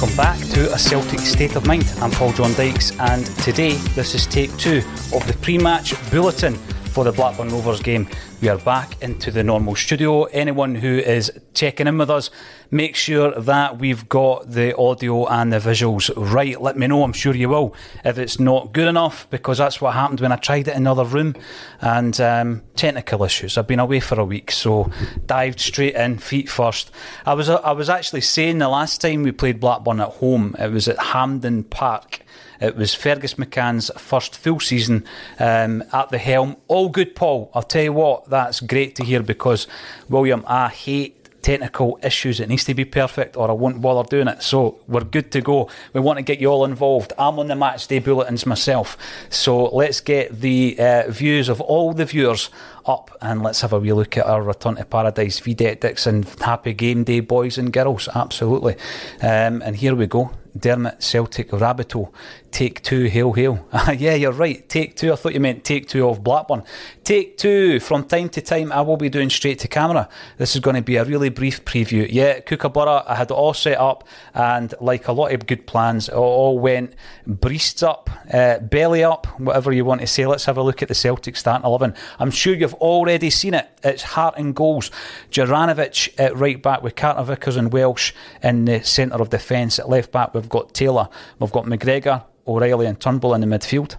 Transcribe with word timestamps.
Welcome 0.00 0.16
back 0.16 0.38
to 0.38 0.72
A 0.72 0.78
Celtic 0.78 1.18
State 1.18 1.56
of 1.56 1.66
Mind. 1.66 1.84
I'm 2.00 2.10
Paul 2.10 2.32
John 2.32 2.54
Dykes, 2.54 2.98
and 3.00 3.26
today 3.42 3.72
this 3.94 4.14
is 4.14 4.26
take 4.26 4.50
two 4.56 4.78
of 5.14 5.26
the 5.26 5.36
pre 5.42 5.58
match 5.58 5.92
bulletin 6.10 6.54
for 6.54 7.04
the 7.04 7.12
Blackburn 7.12 7.50
Rovers 7.50 7.82
game. 7.82 8.08
We 8.40 8.48
are 8.48 8.56
back 8.56 9.02
into 9.02 9.30
the 9.30 9.44
normal 9.44 9.76
studio. 9.76 10.24
Anyone 10.24 10.74
who 10.74 11.00
is 11.00 11.30
checking 11.52 11.86
in 11.86 11.98
with 11.98 12.08
us, 12.08 12.30
make 12.70 12.96
sure 12.96 13.32
that 13.32 13.78
we've 13.78 14.08
got 14.08 14.50
the 14.50 14.76
audio 14.76 15.26
and 15.26 15.52
the 15.52 15.58
visuals 15.58 16.10
right. 16.16 16.60
Let 16.60 16.76
me 16.76 16.86
know, 16.86 17.02
I'm 17.02 17.12
sure 17.12 17.34
you 17.34 17.48
will, 17.48 17.74
if 18.04 18.18
it's 18.18 18.38
not 18.38 18.72
good 18.72 18.88
enough, 18.88 19.28
because 19.30 19.58
that's 19.58 19.80
what 19.80 19.94
happened 19.94 20.20
when 20.20 20.32
I 20.32 20.36
tried 20.36 20.68
it 20.68 20.72
in 20.72 20.82
another 20.82 21.04
room. 21.04 21.34
And 21.80 22.20
um, 22.20 22.62
technical 22.76 23.24
issues. 23.24 23.58
I've 23.58 23.66
been 23.66 23.80
away 23.80 24.00
for 24.00 24.18
a 24.18 24.24
week, 24.24 24.50
so 24.50 24.90
dived 25.26 25.60
straight 25.60 25.94
in, 25.94 26.18
feet 26.18 26.48
first. 26.48 26.90
I 27.26 27.34
was, 27.34 27.48
I 27.48 27.72
was 27.72 27.88
actually 27.88 28.22
saying 28.22 28.58
the 28.58 28.68
last 28.68 29.00
time 29.00 29.22
we 29.22 29.32
played 29.32 29.60
Blackburn 29.60 30.00
at 30.00 30.08
home, 30.08 30.56
it 30.58 30.70
was 30.70 30.88
at 30.88 30.98
Hampden 30.98 31.64
Park. 31.64 32.20
It 32.60 32.76
was 32.76 32.94
Fergus 32.94 33.34
McCann's 33.34 33.90
first 33.96 34.36
full 34.36 34.60
season 34.60 35.04
um, 35.38 35.82
at 35.92 36.10
the 36.10 36.18
helm. 36.18 36.56
All 36.68 36.90
good, 36.90 37.14
Paul. 37.14 37.50
I'll 37.54 37.62
tell 37.62 37.82
you 37.82 37.92
what, 37.92 38.28
that's 38.28 38.60
great 38.60 38.96
to 38.96 39.04
hear 39.04 39.22
because, 39.22 39.66
William, 40.08 40.44
I 40.46 40.68
hate 40.68 41.19
technical 41.42 41.98
issues. 42.02 42.40
It 42.40 42.48
needs 42.48 42.64
to 42.64 42.74
be 42.74 42.84
perfect 42.84 43.36
or 43.36 43.50
I 43.50 43.52
won't 43.52 43.80
bother 43.80 44.08
doing 44.08 44.28
it. 44.28 44.42
So 44.42 44.80
we're 44.88 45.04
good 45.04 45.32
to 45.32 45.40
go. 45.40 45.68
We 45.92 46.00
want 46.00 46.18
to 46.18 46.22
get 46.22 46.40
you 46.40 46.48
all 46.48 46.64
involved. 46.64 47.12
I'm 47.18 47.38
on 47.38 47.48
the 47.48 47.56
match 47.56 47.86
day 47.86 47.98
bulletins 47.98 48.46
myself. 48.46 48.96
So 49.28 49.64
let's 49.66 50.00
get 50.00 50.40
the 50.40 50.76
uh, 50.78 51.10
views 51.10 51.48
of 51.48 51.60
all 51.60 51.92
the 51.92 52.04
viewers 52.04 52.50
up 52.86 53.16
and 53.20 53.42
let's 53.42 53.60
have 53.60 53.72
a 53.72 53.78
wee 53.78 53.92
look 53.92 54.16
at 54.16 54.26
our 54.26 54.42
return 54.42 54.76
to 54.76 54.84
paradise. 54.84 55.40
Vidette 55.40 55.80
Dixon, 55.80 56.22
happy 56.40 56.72
game 56.72 57.04
day, 57.04 57.20
boys 57.20 57.58
and 57.58 57.72
girls. 57.72 58.08
Absolutely. 58.14 58.74
Um, 59.22 59.62
and 59.62 59.76
here 59.76 59.94
we 59.94 60.06
go. 60.06 60.32
Dermot 60.58 61.02
Celtic 61.02 61.50
Rabbitoh. 61.50 62.12
Take 62.50 62.82
two, 62.82 63.04
hail, 63.04 63.32
hail. 63.32 63.64
yeah, 63.96 64.14
you're 64.14 64.32
right. 64.32 64.68
Take 64.68 64.96
two. 64.96 65.12
I 65.12 65.16
thought 65.16 65.34
you 65.34 65.40
meant 65.40 65.62
take 65.62 65.86
two 65.86 66.08
of 66.08 66.24
Blackburn. 66.24 66.64
Take 67.04 67.38
two. 67.38 67.78
From 67.80 68.04
time 68.04 68.28
to 68.30 68.40
time, 68.40 68.72
I 68.72 68.80
will 68.80 68.96
be 68.96 69.08
doing 69.08 69.30
straight 69.30 69.60
to 69.60 69.68
camera. 69.68 70.08
This 70.36 70.54
is 70.54 70.60
going 70.60 70.76
to 70.76 70.82
be 70.82 70.96
a 70.96 71.04
really 71.04 71.28
brief 71.28 71.64
preview. 71.64 72.08
Yeah, 72.10 72.40
Kookaburra, 72.40 73.04
I 73.06 73.14
had 73.14 73.30
it 73.30 73.34
all 73.34 73.54
set 73.54 73.78
up, 73.78 74.06
and 74.34 74.74
like 74.80 75.06
a 75.06 75.12
lot 75.12 75.32
of 75.32 75.46
good 75.46 75.66
plans, 75.66 76.08
it 76.08 76.14
all 76.14 76.58
went 76.58 76.94
breasts 77.26 77.82
up, 77.82 78.10
uh, 78.32 78.58
belly 78.58 79.04
up, 79.04 79.26
whatever 79.38 79.72
you 79.72 79.84
want 79.84 80.00
to 80.00 80.06
say. 80.06 80.26
Let's 80.26 80.44
have 80.46 80.56
a 80.56 80.62
look 80.62 80.82
at 80.82 80.88
the 80.88 80.94
Celtic 80.94 81.36
starting 81.36 81.64
11. 81.64 81.94
I'm 82.18 82.32
sure 82.32 82.54
you've 82.54 82.74
already 82.74 83.30
seen 83.30 83.54
it. 83.54 83.68
It's 83.84 84.02
heart 84.02 84.34
and 84.36 84.54
goals. 84.56 84.90
Juranovic 85.30 86.14
at 86.18 86.36
right 86.36 86.60
back 86.60 86.82
with 86.82 86.96
Carter 86.96 87.22
Vickers 87.22 87.56
and 87.56 87.72
Welsh 87.72 88.12
in 88.42 88.64
the 88.64 88.82
centre 88.82 89.20
of 89.22 89.30
defence. 89.30 89.78
At 89.78 89.88
left 89.88 90.10
back, 90.10 90.34
we've 90.34 90.48
got 90.48 90.74
Taylor, 90.74 91.08
we've 91.38 91.52
got 91.52 91.66
McGregor, 91.66 92.24
O'Riley, 92.50 92.86
and 92.86 93.00
Turnbull 93.00 93.34
in 93.34 93.40
the 93.40 93.46
midfield. 93.46 93.96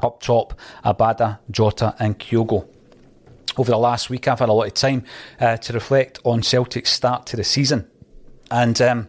Up 0.00 0.22
top, 0.22 0.58
Abada, 0.84 1.38
Jota, 1.50 1.94
and 1.98 2.18
Kyogo. 2.18 2.66
Over 3.56 3.72
the 3.72 3.78
last 3.78 4.08
week, 4.08 4.28
I've 4.28 4.38
had 4.38 4.48
a 4.48 4.52
lot 4.52 4.68
of 4.68 4.74
time 4.74 5.04
uh, 5.40 5.56
to 5.56 5.72
reflect 5.72 6.20
on 6.24 6.42
Celtic's 6.42 6.92
start 6.92 7.26
to 7.26 7.36
the 7.36 7.44
season. 7.44 7.90
And 8.50 8.80
um, 8.80 9.08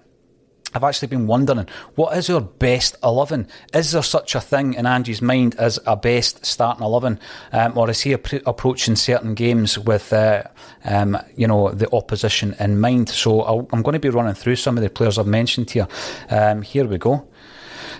I've 0.73 0.83
actually 0.83 1.07
been 1.07 1.25
wondering 1.25 1.67
what 1.95 2.15
is 2.17 2.29
our 2.29 2.41
best 2.41 2.95
11? 3.03 3.47
Is 3.73 3.91
there 3.91 4.03
such 4.03 4.35
a 4.35 4.41
thing 4.41 4.73
in 4.73 4.85
Ange's 4.85 5.21
mind 5.21 5.55
as 5.55 5.79
a 5.85 5.95
best 5.95 6.45
starting 6.45 6.83
11? 6.83 7.19
Um, 7.51 7.77
or 7.77 7.89
is 7.89 8.01
he 8.01 8.13
ap- 8.13 8.45
approaching 8.45 8.95
certain 8.95 9.33
games 9.33 9.79
with, 9.79 10.13
uh, 10.13 10.43
um, 10.83 11.17
you 11.35 11.47
know, 11.47 11.69
the 11.71 11.91
opposition 11.93 12.55
in 12.59 12.79
mind? 12.79 13.09
So 13.09 13.41
i 13.41 13.75
am 13.75 13.81
going 13.81 13.93
to 13.93 13.99
be 13.99 14.09
running 14.09 14.35
through 14.35 14.57
some 14.57 14.77
of 14.77 14.83
the 14.83 14.89
players 14.89 15.17
I've 15.17 15.27
mentioned 15.27 15.71
here. 15.71 15.87
Um, 16.29 16.61
here 16.61 16.85
we 16.85 16.97
go. 16.97 17.27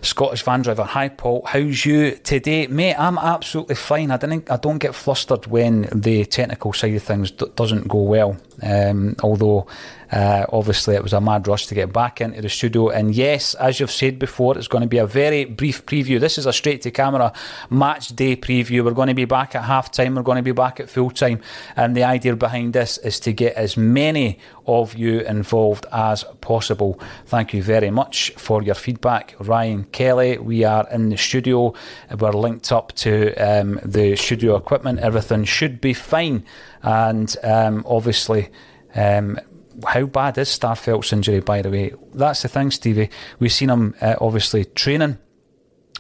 Scottish 0.01 0.43
van 0.43 0.61
driver. 0.61 0.83
Hi 0.83 1.09
Paul, 1.09 1.43
how's 1.45 1.85
you 1.85 2.11
today, 2.17 2.67
mate? 2.67 2.95
I'm 2.95 3.17
absolutely 3.17 3.75
fine. 3.75 4.11
I 4.11 4.17
didn't. 4.17 4.49
I 4.49 4.57
don't 4.57 4.77
get 4.77 4.95
flustered 4.95 5.47
when 5.47 5.89
the 5.93 6.25
technical 6.25 6.73
side 6.73 6.93
of 6.95 7.03
things 7.03 7.31
d- 7.31 7.47
doesn't 7.55 7.87
go 7.87 8.01
well. 8.01 8.37
Um, 8.61 9.15
although 9.21 9.67
uh, 10.11 10.45
obviously, 10.51 10.95
it 10.95 11.03
was 11.03 11.13
a 11.13 11.21
mad 11.21 11.47
rush 11.47 11.67
to 11.67 11.75
get 11.75 11.93
back 11.93 12.19
into 12.21 12.41
the 12.41 12.49
studio. 12.49 12.89
And 12.89 13.13
yes, 13.13 13.53
as 13.55 13.79
you've 13.79 13.91
said 13.91 14.17
before, 14.17 14.57
it's 14.57 14.67
going 14.67 14.81
to 14.81 14.87
be 14.87 14.97
a 14.97 15.05
very 15.05 15.45
brief 15.45 15.85
preview. 15.85 16.19
This 16.19 16.37
is 16.37 16.45
a 16.45 16.53
straight 16.53 16.81
to 16.83 16.91
camera 16.91 17.31
match 17.69 18.09
day 18.15 18.35
preview. 18.35 18.83
We're 18.83 18.91
going 18.91 19.09
to 19.09 19.13
be 19.13 19.25
back 19.25 19.55
at 19.55 19.63
half 19.63 19.91
time, 19.91 20.15
we're 20.15 20.23
going 20.23 20.37
to 20.37 20.43
be 20.43 20.51
back 20.51 20.79
at 20.79 20.89
full 20.89 21.11
time. 21.11 21.41
And 21.75 21.95
the 21.95 22.03
idea 22.03 22.35
behind 22.35 22.73
this 22.73 22.97
is 22.97 23.19
to 23.21 23.33
get 23.33 23.53
as 23.53 23.77
many 23.77 24.39
of 24.65 24.95
you 24.95 25.21
involved 25.21 25.85
as 25.91 26.23
possible. 26.41 26.99
Thank 27.25 27.53
you 27.53 27.61
very 27.61 27.89
much 27.91 28.31
for 28.37 28.61
your 28.63 28.75
feedback. 28.75 29.35
Ryan 29.39 29.83
Kelly, 29.85 30.37
we 30.37 30.63
are 30.63 30.87
in 30.89 31.09
the 31.09 31.17
studio. 31.17 31.73
We're 32.17 32.31
linked 32.31 32.71
up 32.71 32.93
to 32.97 33.33
um, 33.35 33.79
the 33.83 34.15
studio 34.15 34.55
equipment. 34.55 34.99
Everything 34.99 35.43
should 35.45 35.81
be 35.81 35.93
fine. 35.93 36.45
And 36.81 37.35
um, 37.43 37.83
obviously, 37.87 38.49
um, 38.95 39.39
how 39.87 40.05
bad 40.05 40.37
is 40.37 40.49
Starfelt's 40.49 41.13
injury, 41.13 41.39
by 41.39 41.61
the 41.61 41.69
way? 41.69 41.93
That's 42.13 42.41
the 42.41 42.47
thing, 42.47 42.71
Stevie. 42.71 43.09
We've 43.39 43.51
seen 43.51 43.69
him 43.69 43.95
uh, 44.01 44.15
obviously 44.19 44.65
training 44.65 45.17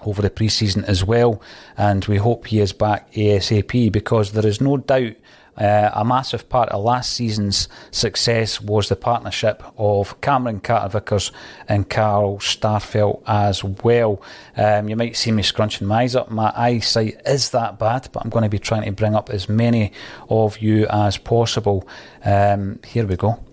over 0.01 0.21
the 0.21 0.29
pre-season 0.29 0.85
as 0.85 1.03
well, 1.03 1.41
and 1.77 2.05
we 2.05 2.17
hope 2.17 2.47
he 2.47 2.59
is 2.59 2.73
back 2.73 3.11
ASAP 3.13 3.91
because 3.91 4.31
there 4.31 4.45
is 4.45 4.61
no 4.61 4.77
doubt 4.77 5.13
uh, 5.59 5.91
a 5.93 6.05
massive 6.05 6.47
part 6.47 6.69
of 6.69 6.83
last 6.83 7.11
season's 7.11 7.67
success 7.91 8.61
was 8.61 8.87
the 8.87 8.95
partnership 8.95 9.61
of 9.77 10.19
Cameron 10.21 10.61
Carter 10.61 10.87
Vickers 10.87 11.31
and 11.67 11.89
Carl 11.89 12.37
Starfelt 12.37 13.21
as 13.27 13.63
well. 13.63 14.21
Um, 14.55 14.87
you 14.87 14.95
might 14.95 15.17
see 15.17 15.31
me 15.31 15.43
scrunching 15.43 15.85
my 15.85 16.03
eyes 16.03 16.15
up. 16.15 16.31
My 16.31 16.53
eyesight 16.55 17.21
is 17.25 17.49
that 17.49 17.77
bad, 17.77 18.07
but 18.13 18.23
I'm 18.23 18.29
going 18.29 18.43
to 18.43 18.49
be 18.49 18.59
trying 18.59 18.85
to 18.85 18.91
bring 18.91 19.15
up 19.15 19.29
as 19.29 19.49
many 19.49 19.91
of 20.29 20.59
you 20.59 20.87
as 20.87 21.17
possible. 21.17 21.87
Um, 22.23 22.79
here 22.85 23.05
we 23.05 23.17
go. 23.17 23.43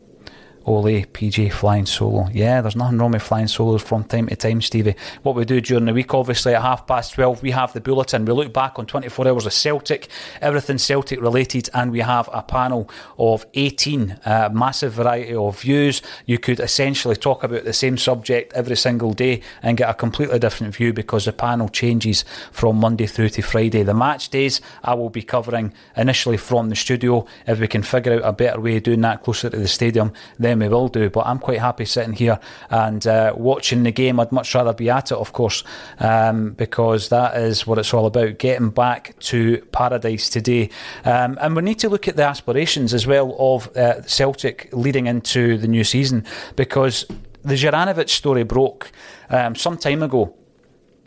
Ole, 0.66 1.04
PJ 1.06 1.52
flying 1.52 1.86
solo. 1.86 2.28
Yeah, 2.32 2.60
there's 2.60 2.74
nothing 2.74 2.98
wrong 2.98 3.12
with 3.12 3.22
flying 3.22 3.46
solos 3.46 3.82
from 3.82 4.02
time 4.02 4.26
to 4.26 4.34
time, 4.34 4.60
Stevie. 4.60 4.96
What 5.22 5.36
we 5.36 5.44
do 5.44 5.60
during 5.60 5.84
the 5.84 5.94
week, 5.94 6.12
obviously, 6.12 6.54
at 6.54 6.62
half 6.62 6.88
past 6.88 7.14
12, 7.14 7.40
we 7.40 7.52
have 7.52 7.72
the 7.72 7.80
bulletin. 7.80 8.24
We 8.24 8.32
look 8.32 8.52
back 8.52 8.76
on 8.78 8.86
24 8.86 9.28
hours 9.28 9.46
of 9.46 9.52
Celtic, 9.52 10.08
everything 10.40 10.78
Celtic 10.78 11.20
related, 11.20 11.70
and 11.72 11.92
we 11.92 12.00
have 12.00 12.28
a 12.32 12.42
panel 12.42 12.90
of 13.16 13.46
18, 13.54 14.18
a 14.24 14.50
massive 14.50 14.94
variety 14.94 15.34
of 15.34 15.60
views. 15.60 16.02
You 16.26 16.38
could 16.38 16.58
essentially 16.58 17.14
talk 17.14 17.44
about 17.44 17.62
the 17.62 17.72
same 17.72 17.96
subject 17.96 18.52
every 18.54 18.76
single 18.76 19.12
day 19.12 19.42
and 19.62 19.76
get 19.76 19.88
a 19.88 19.94
completely 19.94 20.40
different 20.40 20.74
view 20.74 20.92
because 20.92 21.26
the 21.26 21.32
panel 21.32 21.68
changes 21.68 22.24
from 22.50 22.76
Monday 22.76 23.06
through 23.06 23.28
to 23.30 23.42
Friday. 23.42 23.84
The 23.84 23.94
match 23.94 24.30
days 24.30 24.60
I 24.82 24.94
will 24.94 25.10
be 25.10 25.22
covering 25.22 25.72
initially 25.96 26.38
from 26.38 26.70
the 26.70 26.76
studio. 26.76 27.24
If 27.46 27.60
we 27.60 27.68
can 27.68 27.84
figure 27.84 28.14
out 28.14 28.22
a 28.24 28.32
better 28.32 28.60
way 28.60 28.78
of 28.78 28.82
doing 28.82 29.02
that 29.02 29.22
closer 29.22 29.48
to 29.48 29.56
the 29.56 29.68
stadium, 29.68 30.12
then 30.40 30.55
we 30.58 30.68
will 30.68 30.88
do. 30.88 31.10
But 31.10 31.26
I'm 31.26 31.38
quite 31.38 31.60
happy 31.60 31.84
sitting 31.84 32.12
here 32.12 32.38
and 32.70 33.06
uh, 33.06 33.34
watching 33.36 33.82
the 33.82 33.92
game. 33.92 34.20
I'd 34.20 34.32
much 34.32 34.54
rather 34.54 34.72
be 34.72 34.90
at 34.90 35.10
it, 35.12 35.18
of 35.18 35.32
course, 35.32 35.64
um, 35.98 36.52
because 36.52 37.08
that 37.10 37.36
is 37.36 37.66
what 37.66 37.78
it's 37.78 37.92
all 37.92 38.06
about 38.06 38.38
getting 38.38 38.70
back 38.70 39.18
to 39.20 39.58
paradise 39.72 40.28
today. 40.28 40.70
Um, 41.04 41.38
and 41.40 41.56
we 41.56 41.62
need 41.62 41.78
to 41.80 41.88
look 41.88 42.08
at 42.08 42.16
the 42.16 42.24
aspirations 42.24 42.94
as 42.94 43.06
well 43.06 43.36
of 43.38 43.74
uh, 43.76 44.02
Celtic 44.02 44.68
leading 44.72 45.06
into 45.06 45.58
the 45.58 45.68
new 45.68 45.84
season 45.84 46.24
because 46.56 47.06
the 47.42 47.54
Juranovic 47.54 48.08
story 48.08 48.42
broke 48.42 48.90
um, 49.30 49.54
some 49.54 49.78
time 49.78 50.02
ago. 50.02 50.34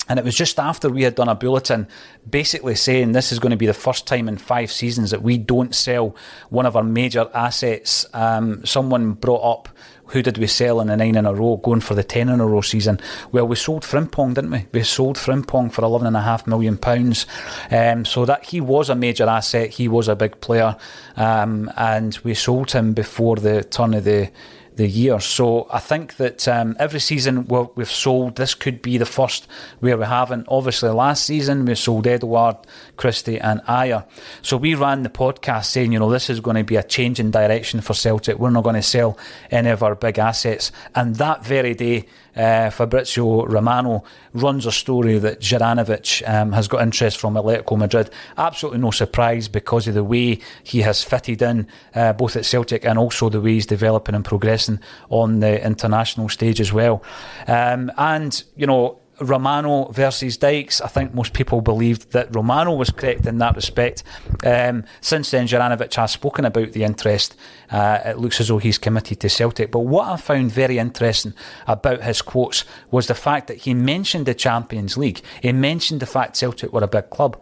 And 0.10 0.20
it 0.20 0.26
was 0.26 0.36
just 0.36 0.60
after 0.60 0.90
we 0.90 1.04
had 1.04 1.16
done 1.16 1.30
a 1.30 1.36
bulletin 1.36 1.88
basically 2.30 2.76
saying 2.76 3.12
this 3.12 3.32
is 3.32 3.40
going 3.40 3.52
to 3.52 3.58
be 3.58 3.68
the 3.68 3.74
first 3.74 4.08
time 4.08 4.28
in 4.28 4.38
five 4.38 4.72
seasons 4.72 5.12
that 5.12 5.22
we 5.22 5.38
don't 5.38 5.74
sell 5.74 6.16
one 6.50 6.66
of 6.66 6.76
our 6.76 6.84
major 6.84 7.30
assets. 7.34 8.06
Um, 8.14 8.66
someone 8.66 9.14
brought 9.14 9.44
up 9.44 9.70
who 10.10 10.24
did 10.24 10.38
we 10.38 10.48
sell 10.48 10.82
in 10.82 10.88
the 10.88 10.98
nine 10.98 11.16
in 11.16 11.26
a 11.26 11.34
row, 11.34 11.58
going 11.58 11.82
for 11.82 11.94
the 11.94 12.04
ten 12.04 12.30
in 12.30 12.40
a 12.40 12.48
row 12.48 12.62
season? 12.62 13.00
Well, 13.32 13.48
we 13.48 13.56
sold 13.56 13.84
Frimpong, 13.84 14.34
didn't 14.34 14.52
we? 14.52 14.66
We 14.72 14.84
sold 14.84 15.18
Frimpong 15.18 15.72
for 15.72 15.84
eleven 15.84 16.08
and 16.08 16.18
a 16.18 16.22
half 16.22 16.48
million 16.48 16.78
pounds. 16.78 17.28
Um, 17.70 18.06
so 18.06 18.26
that 18.26 18.46
he 18.46 18.60
was 18.60 18.90
a 18.90 18.96
major 18.96 19.26
asset. 19.26 19.70
He 19.70 19.88
was 19.88 20.08
a 20.08 20.16
big 20.16 20.42
player, 20.42 20.76
um, 21.16 21.72
and 21.78 22.18
we 22.24 22.34
sold 22.34 22.72
him 22.72 22.94
before 22.94 23.36
the 23.36 23.64
turn 23.64 23.94
of 23.94 24.04
the 24.04 24.32
the 24.80 24.88
year. 24.88 25.20
So 25.20 25.68
I 25.70 25.80
think 25.80 26.16
that 26.16 26.48
um, 26.48 26.76
every 26.80 27.02
season 27.02 27.46
we've 27.76 27.92
sold, 27.92 28.38
this 28.38 28.56
could 28.56 28.82
be 28.82 28.98
the 28.98 29.06
first 29.06 29.46
where 29.82 29.98
we 29.98 30.06
haven't. 30.06 30.48
Obviously, 30.48 30.90
last 30.90 31.26
season 31.26 31.66
we 31.66 31.76
sold 31.76 32.08
Edouard, 32.08 32.56
Christie, 32.96 33.40
and 33.40 33.60
Ajer. 33.64 34.06
So 34.42 34.56
we 34.56 34.76
ran 34.76 35.04
the 35.04 35.10
podcast 35.10 35.66
saying, 35.66 35.92
you 35.92 36.00
know, 36.00 36.10
this 36.10 36.30
is 36.30 36.40
going 36.40 36.56
to 36.56 36.64
be 36.64 36.78
a 36.78 36.84
change 36.84 37.20
in 37.20 37.30
direction 37.30 37.82
for 37.82 37.94
Celtic. 37.94 38.40
We're 38.40 38.52
not 38.52 38.64
going 38.64 38.76
to 38.76 38.82
sell 38.82 39.18
any 39.52 39.70
of 39.70 39.84
our 39.84 39.96
big 39.96 40.18
assets. 40.18 40.72
And 40.96 41.18
that 41.18 41.46
very 41.46 41.74
day, 41.74 42.06
uh, 42.36 42.70
Fabrizio 42.70 43.46
Romano 43.46 44.04
runs 44.34 44.66
a 44.66 44.72
story 44.72 45.18
that 45.20 45.40
Juranovic 45.40 46.28
um, 46.30 46.52
has 46.52 46.68
got 46.68 46.82
interest 46.82 47.18
from 47.18 47.34
Atletico 47.34 47.78
Madrid. 47.78 48.10
Absolutely 48.38 48.80
no 48.80 48.92
surprise 48.92 49.48
because 49.48 49.88
of 49.88 49.96
the 49.96 50.04
way 50.04 50.40
he 50.64 50.82
has 50.82 51.04
fitted 51.04 51.42
in 51.42 51.68
uh, 51.96 52.14
both 52.14 52.36
at 52.36 52.46
Celtic 52.46 52.86
and 52.86 53.00
also 53.00 53.30
the 53.30 53.42
way 53.42 53.54
he's 53.54 53.66
developing 53.66 54.16
and 54.16 54.26
progressing 54.26 54.80
on 55.10 55.40
the 55.40 55.66
international 55.66 56.30
stage 56.30 56.62
as 56.62 56.72
well. 56.72 57.04
Um, 57.48 57.92
and, 57.98 58.44
you 58.56 58.68
know, 58.68 58.99
Romano 59.22 59.86
versus 59.92 60.38
Dykes. 60.38 60.82
I 60.82 60.88
think 60.88 61.14
most 61.14 61.34
people 61.34 61.62
believed 61.62 62.12
that 62.12 62.34
Romano 62.34 62.74
was 62.74 62.90
correct 62.90 63.26
in 63.26 63.38
that 63.40 63.56
respect. 63.56 64.04
Um, 64.44 64.84
since 65.02 65.32
then, 65.32 65.48
Juranovic 65.48 65.94
has 65.96 66.12
spoken 66.12 66.46
about 66.46 66.72
the 66.72 66.84
interest. 66.84 67.36
Uh, 67.72 68.00
it 68.06 68.18
looks 68.18 68.40
as 68.40 68.48
though 68.48 68.58
he's 68.58 68.78
committed 68.78 69.20
to 69.20 69.30
Celtic. 69.30 69.72
But 69.72 69.82
what 69.82 70.08
I 70.08 70.18
found 70.18 70.52
very 70.52 70.78
interesting 70.78 71.34
about 71.68 72.02
his 72.02 72.22
quotes 72.22 72.66
was 72.92 73.08
the 73.08 73.16
fact 73.16 73.48
that 73.48 73.58
he 73.58 73.74
mentioned 73.74 74.26
the 74.26 74.34
Champions 74.34 74.98
League. 74.98 75.22
He 75.42 75.52
mentioned 75.52 76.00
the 76.00 76.06
fact 76.06 76.38
Celtic 76.38 76.72
were 76.74 76.84
a 76.84 76.88
big 76.88 77.10
club. 77.10 77.40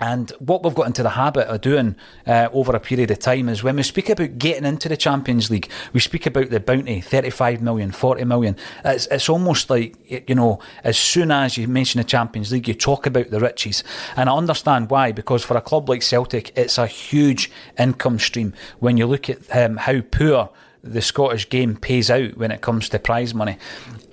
And 0.00 0.30
what 0.38 0.62
we've 0.62 0.74
got 0.74 0.86
into 0.86 1.02
the 1.02 1.10
habit 1.10 1.48
of 1.48 1.62
doing 1.62 1.96
uh, 2.26 2.48
over 2.52 2.76
a 2.76 2.80
period 2.80 3.10
of 3.10 3.18
time 3.18 3.48
is 3.48 3.62
when 3.62 3.76
we 3.76 3.82
speak 3.82 4.10
about 4.10 4.38
getting 4.38 4.64
into 4.64 4.88
the 4.88 4.96
Champions 4.96 5.50
League, 5.50 5.70
we 5.92 6.00
speak 6.00 6.26
about 6.26 6.50
the 6.50 6.60
bounty 6.60 7.00
35 7.00 7.62
million, 7.62 7.92
40 7.92 8.24
million. 8.24 8.56
It's, 8.84 9.06
it's 9.06 9.28
almost 9.28 9.70
like, 9.70 9.96
you 10.28 10.34
know, 10.34 10.60
as 10.84 10.98
soon 10.98 11.30
as 11.30 11.56
you 11.56 11.66
mention 11.66 11.98
the 11.98 12.04
Champions 12.04 12.52
League, 12.52 12.68
you 12.68 12.74
talk 12.74 13.06
about 13.06 13.30
the 13.30 13.40
riches. 13.40 13.82
And 14.16 14.28
I 14.28 14.36
understand 14.36 14.90
why, 14.90 15.12
because 15.12 15.44
for 15.44 15.56
a 15.56 15.62
club 15.62 15.88
like 15.88 16.02
Celtic, 16.02 16.56
it's 16.56 16.76
a 16.76 16.86
huge 16.86 17.50
income 17.78 18.18
stream 18.18 18.52
when 18.80 18.98
you 18.98 19.06
look 19.06 19.30
at 19.30 19.56
um, 19.56 19.78
how 19.78 20.02
poor 20.02 20.50
the 20.84 21.02
Scottish 21.02 21.48
game 21.48 21.76
pays 21.76 22.10
out 22.10 22.36
when 22.36 22.50
it 22.50 22.60
comes 22.60 22.88
to 22.88 22.98
prize 22.98 23.34
money 23.34 23.58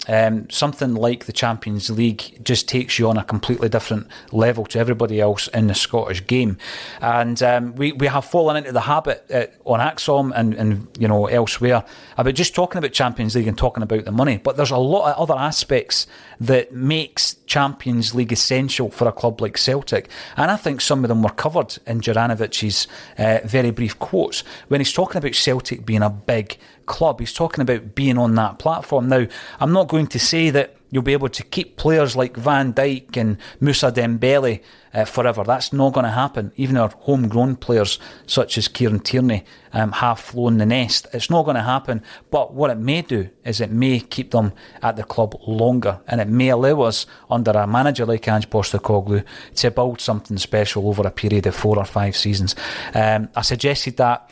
um, 0.07 0.49
something 0.49 0.95
like 0.95 1.25
the 1.25 1.31
Champions 1.31 1.89
League 1.89 2.43
just 2.43 2.67
takes 2.67 2.99
you 2.99 3.09
on 3.09 3.17
a 3.17 3.23
completely 3.23 3.69
different 3.69 4.07
level 4.31 4.65
to 4.67 4.79
everybody 4.79 5.21
else 5.21 5.47
in 5.49 5.67
the 5.67 5.73
Scottish 5.73 6.25
game. 6.25 6.57
And 7.01 7.41
um, 7.41 7.75
we, 7.75 7.91
we 7.93 8.07
have 8.07 8.25
fallen 8.25 8.57
into 8.57 8.71
the 8.71 8.81
habit 8.81 9.25
uh, 9.33 9.45
on 9.65 9.79
ACSOM 9.79 10.31
and, 10.35 10.53
and 10.55 10.87
you 10.99 11.07
know 11.07 11.27
elsewhere 11.27 11.83
about 12.17 12.33
just 12.35 12.55
talking 12.55 12.79
about 12.79 12.91
Champions 12.91 13.35
League 13.35 13.47
and 13.47 13.57
talking 13.57 13.83
about 13.83 14.05
the 14.05 14.11
money. 14.11 14.37
But 14.37 14.57
there's 14.57 14.71
a 14.71 14.77
lot 14.77 15.11
of 15.11 15.17
other 15.17 15.39
aspects 15.39 16.07
that 16.39 16.73
makes 16.73 17.35
Champions 17.45 18.13
League 18.13 18.33
essential 18.33 18.89
for 18.89 19.07
a 19.07 19.11
club 19.11 19.39
like 19.39 19.57
Celtic. 19.57 20.09
And 20.35 20.51
I 20.51 20.57
think 20.57 20.81
some 20.81 21.03
of 21.03 21.07
them 21.07 21.23
were 21.23 21.29
covered 21.29 21.77
in 21.87 22.01
Juranovic's 22.01 22.87
uh, 23.17 23.39
very 23.45 23.71
brief 23.71 23.97
quotes 23.99 24.43
when 24.67 24.81
he's 24.81 24.93
talking 24.93 25.19
about 25.19 25.35
Celtic 25.35 25.85
being 25.85 26.01
a 26.01 26.09
big 26.09 26.57
club. 26.85 27.19
He's 27.19 27.33
talking 27.33 27.61
about 27.61 27.95
being 27.95 28.17
on 28.17 28.35
that 28.35 28.59
platform. 28.59 29.09
Now, 29.09 29.27
I'm 29.59 29.73
not 29.73 29.87
going 29.87 30.07
to 30.07 30.19
say 30.19 30.49
that 30.51 30.75
you'll 30.93 31.01
be 31.01 31.13
able 31.13 31.29
to 31.29 31.43
keep 31.43 31.75
players 31.75 32.15
like 32.15 32.37
Van 32.37 32.71
Dijk 32.71 33.17
and 33.17 33.37
Moussa 33.59 33.91
Dembele 33.91 34.61
uh, 34.93 35.05
forever. 35.05 35.43
That's 35.43 35.73
not 35.73 35.91
going 35.93 36.03
to 36.03 36.11
happen. 36.11 36.51
Even 36.55 36.77
our 36.77 36.89
homegrown 36.89 37.55
players, 37.55 37.97
such 38.27 38.59
as 38.59 38.67
Kieran 38.67 38.99
Tierney, 38.99 39.43
um, 39.73 39.91
have 39.93 40.19
flown 40.19 40.59
the 40.59 40.67
nest. 40.67 41.07
It's 41.11 41.31
not 41.31 41.45
going 41.45 41.55
to 41.55 41.63
happen. 41.63 42.03
But 42.29 42.53
what 42.53 42.69
it 42.69 42.77
may 42.77 43.01
do 43.01 43.31
is 43.43 43.59
it 43.59 43.71
may 43.71 44.01
keep 44.01 44.29
them 44.29 44.53
at 44.83 44.95
the 44.95 45.03
club 45.03 45.35
longer, 45.47 45.99
and 46.07 46.21
it 46.21 46.27
may 46.27 46.49
allow 46.49 46.81
us, 46.81 47.07
under 47.27 47.51
a 47.51 47.65
manager 47.65 48.05
like 48.05 48.27
Ange 48.27 48.51
Postecoglou, 48.51 49.25
to 49.55 49.71
build 49.71 49.99
something 49.99 50.37
special 50.37 50.87
over 50.87 51.07
a 51.07 51.11
period 51.11 51.47
of 51.47 51.55
four 51.55 51.79
or 51.79 51.85
five 51.85 52.15
seasons. 52.15 52.55
Um, 52.93 53.29
I 53.35 53.41
suggested 53.41 53.97
that 53.97 54.29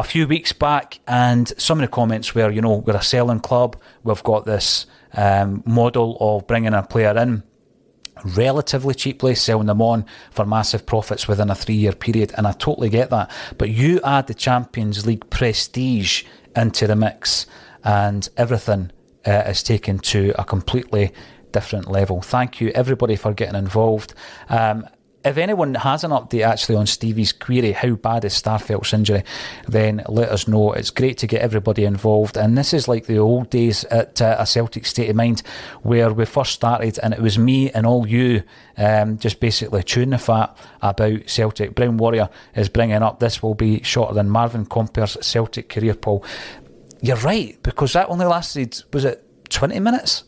a 0.00 0.02
few 0.02 0.26
weeks 0.26 0.52
back, 0.52 0.98
and 1.06 1.52
some 1.58 1.78
of 1.78 1.82
the 1.82 1.94
comments 1.94 2.34
were, 2.34 2.50
you 2.50 2.62
know, 2.62 2.76
we're 2.76 2.96
a 2.96 3.02
selling 3.02 3.40
club. 3.40 3.80
We've 4.02 4.22
got 4.22 4.46
this 4.46 4.86
um, 5.12 5.62
model 5.66 6.16
of 6.20 6.46
bringing 6.46 6.72
a 6.72 6.82
player 6.82 7.16
in 7.18 7.42
relatively 8.24 8.94
cheaply, 8.94 9.34
selling 9.34 9.66
them 9.66 9.82
on 9.82 10.06
for 10.30 10.46
massive 10.46 10.86
profits 10.86 11.28
within 11.28 11.50
a 11.50 11.54
three 11.54 11.74
year 11.74 11.92
period. 11.92 12.32
And 12.36 12.46
I 12.46 12.52
totally 12.52 12.88
get 12.88 13.10
that. 13.10 13.30
But 13.58 13.70
you 13.70 14.00
add 14.02 14.26
the 14.26 14.34
Champions 14.34 15.06
League 15.06 15.28
prestige 15.28 16.24
into 16.56 16.86
the 16.86 16.96
mix, 16.96 17.46
and 17.84 18.26
everything 18.38 18.92
uh, 19.26 19.44
is 19.46 19.62
taken 19.62 19.98
to 19.98 20.34
a 20.38 20.44
completely 20.44 21.12
different 21.52 21.90
level. 21.90 22.22
Thank 22.22 22.60
you, 22.60 22.70
everybody, 22.70 23.16
for 23.16 23.34
getting 23.34 23.56
involved. 23.56 24.14
Um, 24.48 24.86
if 25.22 25.36
anyone 25.36 25.74
has 25.74 26.02
an 26.02 26.12
update 26.12 26.46
actually 26.46 26.76
on 26.76 26.86
Stevie's 26.86 27.32
query, 27.32 27.72
how 27.72 27.90
bad 27.90 28.24
is 28.24 28.34
Starfelt's 28.34 28.94
injury, 28.94 29.22
then 29.68 30.02
let 30.08 30.30
us 30.30 30.48
know. 30.48 30.72
It's 30.72 30.90
great 30.90 31.18
to 31.18 31.26
get 31.26 31.42
everybody 31.42 31.84
involved. 31.84 32.38
And 32.38 32.56
this 32.56 32.72
is 32.72 32.88
like 32.88 33.06
the 33.06 33.18
old 33.18 33.50
days 33.50 33.84
at 33.84 34.22
uh, 34.22 34.36
a 34.38 34.46
Celtic 34.46 34.86
State 34.86 35.10
of 35.10 35.16
Mind 35.16 35.42
where 35.82 36.10
we 36.12 36.24
first 36.24 36.52
started 36.52 36.98
and 37.02 37.12
it 37.12 37.20
was 37.20 37.38
me 37.38 37.70
and 37.70 37.86
all 37.86 38.06
you 38.06 38.42
um, 38.78 39.18
just 39.18 39.40
basically 39.40 39.82
chewing 39.82 40.10
the 40.10 40.18
fat 40.18 40.56
about 40.80 41.28
Celtic. 41.28 41.74
Brown 41.74 41.98
Warrior 41.98 42.30
is 42.54 42.70
bringing 42.70 43.02
up 43.02 43.20
this 43.20 43.42
will 43.42 43.54
be 43.54 43.82
shorter 43.82 44.14
than 44.14 44.30
Marvin 44.30 44.64
Compper's 44.64 45.18
Celtic 45.20 45.68
career, 45.68 45.94
Paul. 45.94 46.24
You're 47.02 47.16
right, 47.16 47.62
because 47.62 47.92
that 47.92 48.08
only 48.08 48.26
lasted, 48.26 48.82
was 48.92 49.04
it 49.04 49.24
20 49.50 49.80
minutes? 49.80 50.24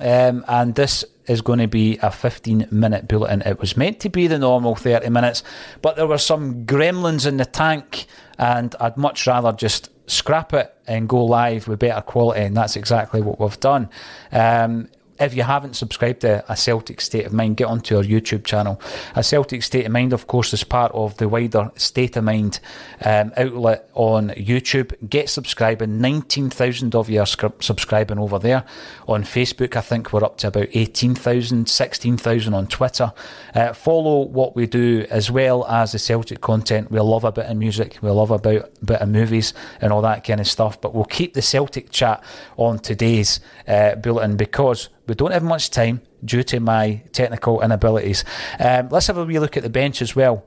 Um, 0.00 0.44
and 0.48 0.74
this 0.74 1.04
is 1.26 1.40
going 1.40 1.58
to 1.60 1.68
be 1.68 1.98
a 1.98 2.10
15 2.10 2.68
minute 2.70 3.08
bulletin. 3.08 3.42
It 3.42 3.60
was 3.60 3.76
meant 3.76 4.00
to 4.00 4.08
be 4.08 4.26
the 4.26 4.38
normal 4.38 4.74
30 4.74 5.08
minutes, 5.10 5.42
but 5.80 5.96
there 5.96 6.06
were 6.06 6.18
some 6.18 6.64
gremlins 6.66 7.26
in 7.26 7.36
the 7.36 7.44
tank, 7.44 8.06
and 8.38 8.74
I'd 8.80 8.96
much 8.96 9.26
rather 9.26 9.52
just 9.52 9.90
scrap 10.06 10.52
it 10.52 10.74
and 10.86 11.08
go 11.08 11.24
live 11.24 11.68
with 11.68 11.78
better 11.78 12.00
quality, 12.00 12.40
and 12.40 12.56
that's 12.56 12.76
exactly 12.76 13.20
what 13.20 13.38
we've 13.38 13.60
done. 13.60 13.88
Um, 14.32 14.88
if 15.20 15.34
you 15.34 15.42
haven't 15.42 15.74
subscribed 15.74 16.20
to 16.22 16.44
A 16.48 16.56
Celtic 16.56 17.00
State 17.00 17.26
of 17.26 17.32
Mind, 17.32 17.56
get 17.56 17.66
onto 17.66 17.96
our 17.96 18.02
YouTube 18.02 18.44
channel. 18.44 18.80
A 19.14 19.22
Celtic 19.22 19.62
State 19.62 19.86
of 19.86 19.92
Mind, 19.92 20.12
of 20.12 20.26
course, 20.26 20.52
is 20.52 20.64
part 20.64 20.92
of 20.92 21.16
the 21.18 21.28
wider 21.28 21.70
State 21.76 22.16
of 22.16 22.24
Mind 22.24 22.60
um, 23.04 23.32
outlet 23.36 23.88
on 23.94 24.30
YouTube. 24.30 24.94
Get 25.08 25.28
subscribing. 25.28 26.00
19,000 26.00 26.94
of 26.94 27.08
you 27.08 27.20
are 27.20 27.26
subscribing 27.26 28.18
over 28.18 28.38
there. 28.38 28.64
On 29.06 29.22
Facebook, 29.22 29.76
I 29.76 29.80
think 29.80 30.12
we're 30.12 30.24
up 30.24 30.38
to 30.38 30.48
about 30.48 30.68
18,000, 30.72 31.68
16,000 31.68 32.54
on 32.54 32.66
Twitter. 32.66 33.12
Uh, 33.54 33.72
follow 33.72 34.22
what 34.22 34.56
we 34.56 34.66
do 34.66 35.06
as 35.10 35.30
well 35.30 35.66
as 35.66 35.92
the 35.92 35.98
Celtic 35.98 36.40
content. 36.40 36.90
We 36.90 37.00
love 37.00 37.24
a 37.24 37.32
bit 37.32 37.46
of 37.46 37.56
music, 37.56 37.98
we 38.02 38.10
love 38.10 38.30
a 38.30 38.38
bit, 38.38 38.74
bit 38.84 39.00
of 39.00 39.08
movies 39.08 39.54
and 39.80 39.92
all 39.92 40.02
that 40.02 40.24
kind 40.24 40.40
of 40.40 40.46
stuff. 40.46 40.80
But 40.80 40.94
we'll 40.94 41.04
keep 41.04 41.34
the 41.34 41.42
Celtic 41.42 41.90
chat 41.90 42.22
on 42.56 42.78
today's 42.78 43.40
uh, 43.68 43.94
bulletin 43.96 44.36
because 44.36 44.88
we 45.06 45.14
don't 45.14 45.32
have 45.32 45.42
much 45.42 45.70
time 45.70 46.00
due 46.24 46.42
to 46.44 46.60
my 46.60 47.02
technical 47.12 47.60
inabilities. 47.60 48.24
Um, 48.58 48.88
let's 48.90 49.06
have 49.08 49.18
a 49.18 49.24
wee 49.24 49.38
look 49.38 49.56
at 49.56 49.62
the 49.62 49.70
bench 49.70 50.02
as 50.02 50.14
well. 50.14 50.44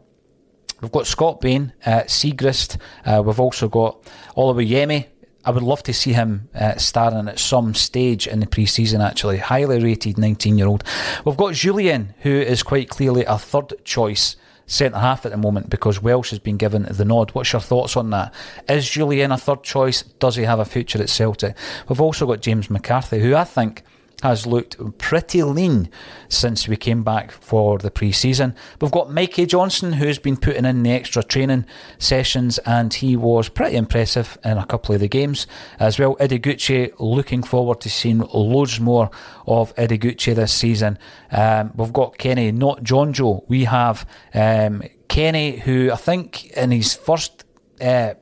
We've 0.82 0.92
got 0.92 1.08
Scott 1.08 1.42
Bain, 1.42 1.74
uh, 1.86 2.02
Siegrist. 2.02 2.78
Uh, 3.06 3.22
we've 3.24 3.40
also 3.40 3.68
got 3.68 4.10
Oliver 4.36 4.62
Yemi. 4.62 5.08
I 5.44 5.52
would 5.52 5.64
love 5.64 5.84
to 5.84 5.94
see 5.94 6.14
him 6.14 6.50
uh, 6.56 6.74
at 6.78 7.40
some 7.40 7.76
stage 7.76 8.28
in 8.28 8.40
the 8.40 8.48
pre-season. 8.48 9.02
Actually, 9.02 9.38
highly 9.38 9.82
rated 9.82 10.16
19-year-old. 10.16 10.84
We've 11.24 11.38
got 11.38 11.54
Jullien, 11.54 12.16
who 12.20 12.32
is 12.32 12.64
quite 12.64 12.90
clearly 12.90 13.26
a 13.26 13.38
third 13.38 13.74
choice 13.84 14.38
centre 14.68 14.98
half 14.98 15.26
at 15.26 15.32
the 15.32 15.38
moment 15.38 15.70
because 15.70 16.02
Welsh 16.02 16.32
has 16.32 16.40
been 16.40 16.58
given 16.58 16.84
the 16.90 17.06
nod. 17.06 17.32
What's 17.32 17.54
your 17.54 17.62
thoughts 17.62 17.96
on 17.96 18.10
that? 18.10 18.34
Is 18.68 18.86
Jullien 18.86 19.34
a 19.34 19.38
third 19.38 19.64
choice? 19.64 20.02
Does 20.02 20.36
he 20.36 20.44
have 20.44 20.60
a 20.60 20.66
future 20.66 21.02
at 21.02 21.10
Celtic? 21.10 21.56
We've 21.88 22.02
also 22.02 22.26
got 22.26 22.42
James 22.42 22.70
McCarthy, 22.70 23.20
who 23.20 23.36
I 23.36 23.44
think 23.44 23.84
has 24.26 24.48
looked 24.48 24.76
pretty 24.98 25.44
lean 25.44 25.88
since 26.30 26.68
we 26.68 26.76
came 26.76 27.04
back 27.04 27.30
for 27.30 27.78
the 27.78 27.92
pre 27.92 28.12
season. 28.12 28.56
We've 28.82 28.90
got 28.90 29.12
Mikey 29.12 29.46
Johnston, 29.46 29.94
who's 29.94 30.18
been 30.18 30.36
putting 30.36 30.66
in 30.66 30.82
the 30.82 30.92
extra 30.92 31.22
training 31.22 31.68
sessions, 32.00 32.58
and 32.66 32.92
he 32.92 33.16
was 33.16 33.50
pretty 33.50 33.78
impressive 33.78 34.36
in 34.44 34.58
a 34.58 34.66
couple 34.66 34.96
of 34.96 35.02
the 35.02 35.08
games 35.08 35.46
as 35.80 36.00
well. 36.00 36.16
Ideguchi, 36.16 36.92
looking 36.98 37.44
forward 37.44 37.82
to 37.82 37.90
seeing 37.90 38.22
loads 38.34 38.80
more 38.80 39.12
of 39.46 39.76
Ideguchi 39.76 40.34
this 40.34 40.52
season. 40.52 40.98
Um, 41.30 41.72
we've 41.76 41.94
got 41.94 42.18
Kenny, 42.18 42.52
not 42.52 42.84
Jonjo. 42.84 43.44
We 43.48 43.66
have 43.66 44.08
um, 44.34 44.82
Kenny, 45.08 45.58
who 45.58 45.92
I 45.92 45.98
think 45.98 46.48
in 46.58 46.72
his 46.72 46.96
first 46.96 47.46
uh, 47.80 48.16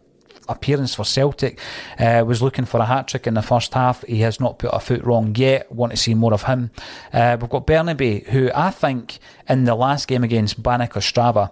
appearance 0.49 0.95
for 0.95 1.03
Celtic. 1.03 1.59
Uh, 1.99 2.23
was 2.25 2.41
looking 2.41 2.65
for 2.65 2.79
a 2.79 2.85
hat 2.85 3.07
trick 3.07 3.27
in 3.27 3.33
the 3.33 3.41
first 3.41 3.73
half. 3.73 4.03
He 4.03 4.19
has 4.21 4.39
not 4.39 4.59
put 4.59 4.71
a 4.73 4.79
foot 4.79 5.03
wrong 5.03 5.35
yet. 5.35 5.71
Want 5.71 5.91
to 5.91 5.97
see 5.97 6.13
more 6.13 6.33
of 6.33 6.43
him. 6.43 6.71
Uh, 7.11 7.37
we've 7.39 7.49
got 7.49 7.67
Bernabei, 7.67 8.27
who 8.27 8.51
I 8.53 8.71
think 8.71 9.19
in 9.47 9.65
the 9.65 9.75
last 9.75 10.07
game 10.07 10.23
against 10.23 10.61
Banik 10.61 10.93
Ostrava 10.93 11.51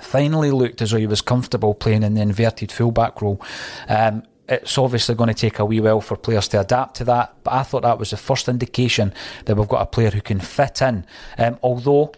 finally 0.00 0.50
looked 0.50 0.82
as 0.82 0.90
though 0.90 0.98
he 0.98 1.06
was 1.06 1.20
comfortable 1.20 1.74
playing 1.74 2.02
in 2.02 2.14
the 2.14 2.20
inverted 2.20 2.72
fullback 2.72 3.22
role. 3.22 3.40
Um, 3.88 4.24
it's 4.48 4.76
obviously 4.76 5.14
going 5.14 5.28
to 5.28 5.34
take 5.34 5.58
a 5.58 5.64
wee 5.64 5.80
while 5.80 6.00
for 6.00 6.16
players 6.16 6.48
to 6.48 6.60
adapt 6.60 6.96
to 6.96 7.04
that, 7.04 7.34
but 7.44 7.54
I 7.54 7.62
thought 7.62 7.82
that 7.82 7.98
was 7.98 8.10
the 8.10 8.16
first 8.16 8.48
indication 8.48 9.14
that 9.46 9.56
we've 9.56 9.68
got 9.68 9.80
a 9.80 9.86
player 9.86 10.10
who 10.10 10.20
can 10.20 10.40
fit 10.40 10.82
in. 10.82 11.06
Um, 11.38 11.58
although 11.62 12.12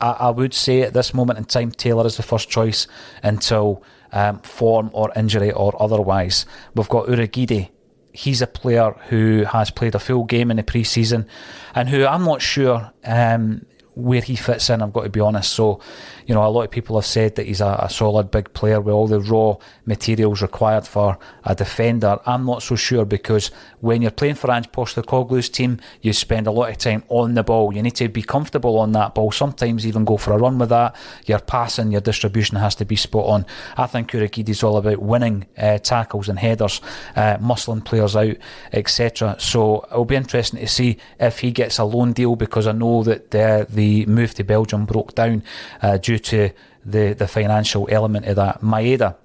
I, 0.00 0.10
I, 0.10 0.30
would 0.30 0.54
say 0.54 0.82
at 0.82 0.94
this 0.94 1.12
moment 1.12 1.38
in 1.38 1.44
time, 1.44 1.72
Taylor 1.72 2.06
is 2.06 2.16
the 2.16 2.22
first 2.22 2.48
choice 2.48 2.86
until 3.22 3.82
um, 4.12 4.38
form 4.40 4.90
or 4.92 5.10
injury 5.16 5.50
or 5.52 5.80
otherwise. 5.80 6.46
We've 6.74 6.88
got 6.88 7.06
Urhoghide. 7.06 7.70
He's 8.12 8.42
a 8.42 8.46
player 8.46 8.94
who 9.08 9.44
has 9.44 9.70
played 9.70 9.94
a 9.94 9.98
full 9.98 10.24
game 10.24 10.50
in 10.50 10.58
the 10.58 10.62
pre 10.62 10.84
season 10.84 11.26
and 11.74 11.88
who 11.88 12.06
I'm 12.06 12.24
not 12.24 12.42
sure 12.42 12.92
um, 13.04 13.64
where 13.94 14.20
he 14.20 14.36
fits 14.36 14.70
in, 14.70 14.82
I've 14.82 14.92
got 14.92 15.02
to 15.02 15.08
be 15.08 15.20
honest. 15.20 15.52
So, 15.52 15.80
you 16.26 16.34
know, 16.34 16.46
a 16.46 16.48
lot 16.48 16.62
of 16.62 16.70
people 16.70 16.96
have 16.96 17.06
said 17.06 17.36
that 17.36 17.46
he's 17.46 17.60
a, 17.60 17.78
a, 17.82 17.90
solid 17.90 18.30
big 18.30 18.52
player 18.54 18.80
with 18.80 18.94
all 18.94 19.06
the 19.06 19.20
raw 19.20 19.56
materials 19.86 20.42
required 20.42 20.86
for 20.86 21.18
a 21.44 21.54
defender. 21.54 22.18
I'm 22.26 22.44
not 22.44 22.62
so 22.62 22.76
sure 22.76 23.04
because 23.04 23.50
when 23.80 24.02
you're 24.02 24.10
playing 24.10 24.36
for 24.36 24.50
Ange 24.50 24.70
Postecoglou's 24.72 25.48
team, 25.48 25.80
you 26.00 26.12
spend 26.12 26.46
a 26.46 26.50
lot 26.50 26.70
of 26.70 26.78
time 26.78 27.04
on 27.08 27.34
the 27.34 27.42
ball. 27.42 27.74
You 27.74 27.82
need 27.82 27.96
to 27.96 28.08
be 28.08 28.22
comfortable 28.22 28.78
on 28.78 28.92
that 28.92 29.14
ball. 29.14 29.32
Sometimes 29.32 29.86
even 29.86 30.04
go 30.04 30.16
for 30.16 30.32
a 30.32 30.38
run 30.38 30.58
with 30.58 30.70
that. 30.70 30.96
Your 31.26 31.38
passing, 31.38 31.92
your 31.92 32.00
distribution 32.00 32.56
has 32.56 32.74
to 32.76 32.84
be 32.84 32.96
spot 32.96 33.26
on. 33.26 33.46
I 33.76 33.86
think 33.86 34.10
Urhoghide 34.10 34.48
is 34.48 34.62
all 34.62 34.76
about 34.76 34.98
winning 35.02 35.46
uh, 35.58 35.78
tackles 35.78 36.28
and 36.28 36.38
headers, 36.38 36.80
uh, 37.16 37.36
muscling 37.38 37.84
players 37.84 38.16
out, 38.16 38.36
etc. 38.72 39.36
So 39.38 39.84
it'll 39.90 40.04
be 40.04 40.16
interesting 40.16 40.60
to 40.60 40.68
see 40.68 40.98
if 41.20 41.40
he 41.40 41.50
gets 41.50 41.78
a 41.78 41.84
loan 41.84 42.12
deal 42.12 42.36
because 42.36 42.66
I 42.66 42.72
know 42.72 43.02
that 43.04 43.30
the 43.30 43.66
the 43.68 44.06
move 44.06 44.34
to 44.34 44.44
Belgium 44.44 44.84
broke 44.84 45.14
down 45.14 45.42
uh, 45.82 45.96
due 45.98 46.11
to 46.18 46.50
the, 46.84 47.14
the 47.14 47.28
financial 47.28 47.88
element 47.90 48.26
of 48.26 48.36
that. 48.36 48.60
Maeda 48.60 49.16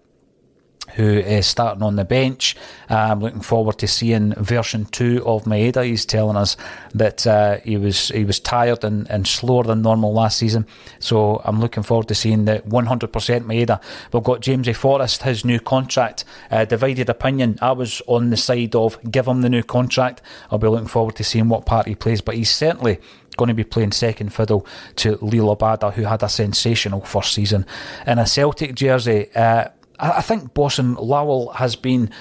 who 0.96 1.04
is 1.04 1.46
starting 1.46 1.84
on 1.84 1.96
the 1.96 2.06
bench. 2.06 2.56
I'm 2.90 3.20
looking 3.20 3.42
forward 3.42 3.78
to 3.80 3.88
seeing 3.88 4.34
version 4.34 4.86
two 4.86 5.22
of 5.26 5.44
Maeda. 5.44 5.86
He's 5.86 6.06
telling 6.06 6.38
us 6.38 6.56
that 6.94 7.28
uh, 7.28 7.58
he 7.58 7.78
was 7.78 8.10
he 8.10 8.24
was 8.24 8.40
tired 8.40 8.84
and, 8.84 9.10
and 9.10 9.28
slower 9.28 9.64
than 9.64 9.82
normal 9.82 10.14
last 10.14 10.38
season. 10.38 10.66
So 11.00 11.42
I'm 11.44 11.60
looking 11.60 11.84
forward 11.84 12.08
to 12.08 12.16
seeing 12.16 12.46
the 12.46 12.60
100% 12.60 13.10
Maeda. 13.12 13.82
We've 14.12 14.24
got 14.24 14.42
James 14.42 14.68
A. 14.68 14.74
Forrest, 14.74 15.24
his 15.24 15.44
new 15.44 15.60
contract. 15.60 16.24
Uh, 16.50 16.66
divided 16.66 17.10
opinion. 17.10 17.60
I 17.62 17.74
was 17.74 18.02
on 18.08 18.30
the 18.30 18.38
side 18.38 18.76
of 18.76 18.98
give 19.12 19.28
him 19.28 19.42
the 19.42 19.50
new 19.50 19.64
contract. 19.64 20.22
I'll 20.50 20.58
be 20.58 20.68
looking 20.68 20.88
forward 20.88 21.16
to 21.18 21.24
seeing 21.24 21.50
what 21.50 21.66
part 21.66 21.88
he 21.88 21.96
plays, 21.96 22.22
but 22.22 22.36
he's 22.36 22.52
certainly 22.52 23.00
going 23.38 23.48
to 23.48 23.54
be 23.54 23.64
playing 23.64 23.92
second 23.92 24.34
fiddle 24.34 24.66
to 24.98 25.18
Liel 25.18 25.56
Abada, 25.56 25.94
who 25.94 26.04
had 26.04 26.24
a 26.24 26.30
sensational 26.30 27.02
first 27.02 27.34
season 27.34 27.66
in 28.06 28.20
a 28.20 28.26
Celtic 28.26 28.76
jersey. 28.76 29.30
Uh, 29.34 29.70
I 30.00 30.22
think 30.22 30.54
Bosun 30.54 30.96
Lowell 30.96 31.54
has 31.54 31.76
been, 31.76 32.12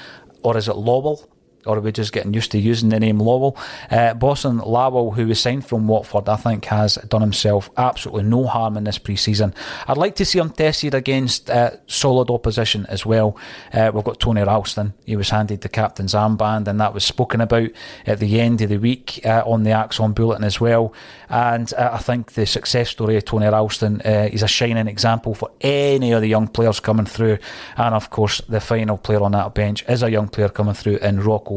or 0.42 0.56
is 0.56 0.68
it 0.68 0.76
Lowell? 0.76 1.28
Or 1.66 1.78
are 1.78 1.80
we 1.80 1.92
just 1.92 2.12
getting 2.12 2.34
used 2.34 2.52
to 2.52 2.58
using 2.58 2.88
the 2.88 3.00
name 3.00 3.18
Lowell? 3.18 3.56
Uh, 3.90 4.14
Bosun 4.14 4.58
Lawal, 4.60 5.14
who 5.14 5.26
was 5.26 5.40
signed 5.40 5.66
from 5.66 5.88
Watford, 5.88 6.28
I 6.28 6.36
think 6.36 6.64
has 6.66 6.96
done 7.08 7.22
himself 7.22 7.70
absolutely 7.76 8.24
no 8.24 8.46
harm 8.46 8.76
in 8.76 8.84
this 8.84 8.98
pre 8.98 9.16
season. 9.16 9.54
I'd 9.86 9.96
like 9.96 10.16
to 10.16 10.24
see 10.24 10.38
him 10.38 10.50
tested 10.50 10.94
against 10.94 11.50
uh, 11.50 11.72
solid 11.86 12.30
opposition 12.30 12.86
as 12.86 13.04
well. 13.04 13.36
Uh, 13.72 13.90
we've 13.92 14.04
got 14.04 14.20
Tony 14.20 14.42
Ralston. 14.42 14.94
He 15.04 15.16
was 15.16 15.30
handed 15.30 15.60
the 15.60 15.68
captain's 15.68 16.14
armband, 16.14 16.68
and 16.68 16.80
that 16.80 16.94
was 16.94 17.04
spoken 17.04 17.40
about 17.40 17.70
at 18.06 18.18
the 18.20 18.40
end 18.40 18.60
of 18.60 18.68
the 18.68 18.78
week 18.78 19.20
uh, 19.24 19.42
on 19.46 19.62
the 19.62 19.70
ACSOM 19.70 20.14
Bulletin 20.14 20.44
as 20.44 20.60
well. 20.60 20.92
And 21.28 21.72
uh, 21.74 21.90
I 21.92 21.98
think 21.98 22.32
the 22.32 22.46
success 22.46 22.90
story 22.90 23.16
of 23.16 23.24
Tony 23.24 23.46
Ralston 23.46 24.00
uh, 24.04 24.28
is 24.32 24.42
a 24.42 24.48
shining 24.48 24.86
example 24.86 25.34
for 25.34 25.50
any 25.60 26.12
of 26.12 26.20
the 26.20 26.28
young 26.28 26.48
players 26.48 26.80
coming 26.80 27.06
through. 27.06 27.38
And 27.76 27.94
of 27.94 28.10
course, 28.10 28.40
the 28.48 28.60
final 28.60 28.98
player 28.98 29.22
on 29.22 29.32
that 29.32 29.54
bench 29.54 29.84
is 29.88 30.02
a 30.02 30.10
young 30.10 30.28
player 30.28 30.48
coming 30.48 30.74
through 30.74 30.98
in 30.98 31.20
Rocco 31.20 31.55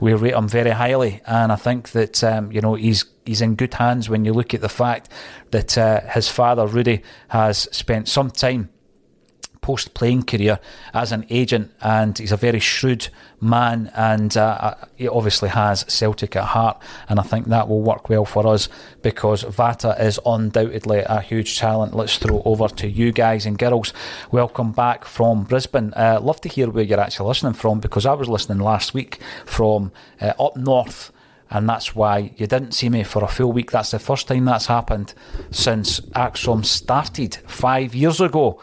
We 0.00 0.14
rate 0.14 0.34
him 0.34 0.48
very 0.48 0.70
highly, 0.70 1.20
and 1.26 1.52
I 1.52 1.56
think 1.56 1.90
that 1.90 2.22
um, 2.24 2.52
you 2.52 2.60
know 2.60 2.74
he's 2.74 3.04
he's 3.24 3.40
in 3.40 3.54
good 3.54 3.74
hands 3.74 4.08
when 4.08 4.24
you 4.24 4.32
look 4.32 4.54
at 4.54 4.60
the 4.60 4.68
fact 4.68 5.10
that 5.50 5.76
uh, 5.78 6.00
his 6.00 6.28
father 6.28 6.66
Rudy 6.66 7.02
has 7.28 7.68
spent 7.72 8.08
some 8.08 8.30
time 8.30 8.68
post 9.62 9.94
playing 9.94 10.24
career 10.24 10.58
as 10.92 11.12
an 11.12 11.24
agent, 11.30 11.70
and 11.80 12.18
he's 12.18 12.32
a 12.32 12.36
very 12.36 12.58
shrewd 12.58 13.08
man, 13.40 13.90
and 13.96 14.36
uh, 14.36 14.58
uh, 14.60 14.84
he 14.96 15.08
obviously 15.08 15.48
has 15.48 15.86
Celtic 15.88 16.36
at 16.36 16.44
heart, 16.44 16.82
and 17.08 17.18
I 17.18 17.22
think 17.22 17.46
that 17.46 17.68
will 17.68 17.80
work 17.80 18.10
well 18.10 18.24
for 18.26 18.46
us 18.46 18.68
because 19.00 19.44
Vata 19.44 19.98
is 19.98 20.20
undoubtedly 20.26 20.98
a 21.06 21.20
huge 21.20 21.58
talent. 21.58 21.94
Let's 21.94 22.18
throw 22.18 22.42
over 22.44 22.68
to 22.68 22.88
you 22.88 23.12
guys 23.12 23.46
and 23.46 23.56
girls. 23.56 23.94
Welcome 24.30 24.72
back 24.72 25.04
from 25.04 25.44
Brisbane. 25.44 25.94
Uh, 25.94 26.18
love 26.20 26.40
to 26.42 26.48
hear 26.48 26.68
where 26.68 26.84
you're 26.84 27.00
actually 27.00 27.28
listening 27.28 27.54
from 27.54 27.80
because 27.80 28.04
I 28.04 28.12
was 28.14 28.28
listening 28.28 28.58
last 28.58 28.92
week 28.92 29.20
from 29.46 29.92
uh, 30.20 30.32
up 30.38 30.56
north 30.56 31.12
and 31.52 31.68
that's 31.68 31.94
why 31.94 32.32
you 32.36 32.46
didn't 32.46 32.72
see 32.72 32.88
me 32.88 33.04
for 33.04 33.22
a 33.22 33.28
full 33.28 33.52
week. 33.52 33.70
That's 33.70 33.90
the 33.90 33.98
first 33.98 34.26
time 34.26 34.46
that's 34.46 34.66
happened 34.66 35.12
since 35.50 36.00
ACSOM 36.00 36.64
started 36.64 37.34
five 37.46 37.94
years 37.94 38.22
ago. 38.22 38.58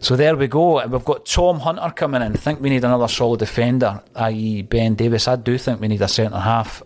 So 0.00 0.16
there 0.16 0.34
we 0.34 0.48
go. 0.48 0.78
And 0.78 0.90
we've 0.90 1.04
got 1.04 1.26
Tom 1.26 1.60
Hunter 1.60 1.92
coming 1.94 2.22
in. 2.22 2.32
I 2.32 2.36
think 2.36 2.60
we 2.60 2.70
need 2.70 2.82
another 2.82 3.08
solid 3.08 3.40
defender, 3.40 4.02
i.e., 4.14 4.62
Ben 4.62 4.94
Davies. 4.94 5.28
I 5.28 5.36
do 5.36 5.58
think 5.58 5.82
we 5.82 5.88
need 5.88 6.00
a 6.00 6.08
centre 6.08 6.38
half. 6.38 6.82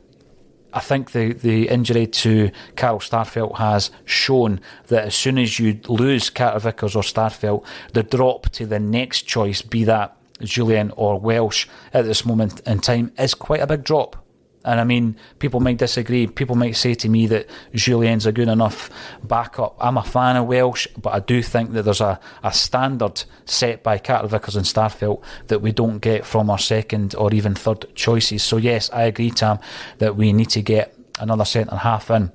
I 0.73 0.80
think 0.80 1.12
the, 1.12 1.33
the 1.33 1.68
injury 1.68 2.09
to 2.09 2.50
Carl 2.75 2.99
Starfelt 2.99 3.59
has 3.59 3.92
shown 4.07 4.61
that 4.88 5.04
as 5.04 5.14
soon 5.14 5.38
as 5.38 5.61
you 5.61 5.80
lose 5.87 6.30
Carter 6.30 6.59
Vickers 6.59 6.97
or 6.97 7.04
Starfelt, 7.04 7.64
the 7.92 8.02
drop 8.02 8.50
to 8.50 8.66
the 8.66 8.80
next 8.80 9.23
choice, 9.23 9.62
be 9.62 9.85
that 9.85 10.16
Jullien 10.40 10.92
or 10.97 11.21
Welsh 11.21 11.68
at 11.95 12.07
this 12.07 12.25
moment 12.25 12.61
in 12.66 12.80
time, 12.80 13.12
is 13.16 13.35
quite 13.35 13.61
a 13.61 13.66
big 13.68 13.85
drop. 13.85 14.25
And 14.65 14.81
I 14.81 14.85
mean, 14.85 15.17
people 15.38 15.61
might 15.61 15.79
disagree. 15.79 16.27
People 16.27 16.57
might 16.57 16.77
say 16.77 16.95
to 16.95 17.09
me 17.09 17.27
that 17.29 17.49
Jullien's 17.75 18.27
a 18.27 18.33
good 18.33 18.49
enough 18.49 18.91
backup. 19.23 19.77
I'm 19.81 19.97
a 19.97 20.03
fan 20.03 20.37
of 20.37 20.47
Welsh, 20.47 20.88
but 21.00 21.11
I 21.11 21.21
do 21.21 21.43
think 21.43 21.73
that 21.73 21.85
there's 21.85 22.00
a, 22.00 22.19
a 22.43 22.53
standard 22.53 23.25
set 23.45 23.83
by 23.83 23.99
Carter 23.99 24.29
Vickers 24.29 24.57
and 24.57 24.67
Starfelt 24.67 25.23
that 25.47 25.62
we 25.62 25.73
don't 25.73 25.99
get 25.99 26.27
from 26.27 26.50
our 26.50 26.59
second 26.59 27.15
or 27.15 27.33
even 27.33 27.55
third 27.55 27.87
choices. 27.95 28.43
So, 28.43 28.57
yes, 28.57 28.91
I 28.93 29.03
agree, 29.03 29.31
Tam, 29.31 29.59
that 29.99 30.17
we 30.17 30.33
need 30.33 30.50
to 30.50 30.62
get 30.62 30.95
another 31.21 31.45
centre 31.45 31.77
half 31.77 32.11
in. 32.11 32.33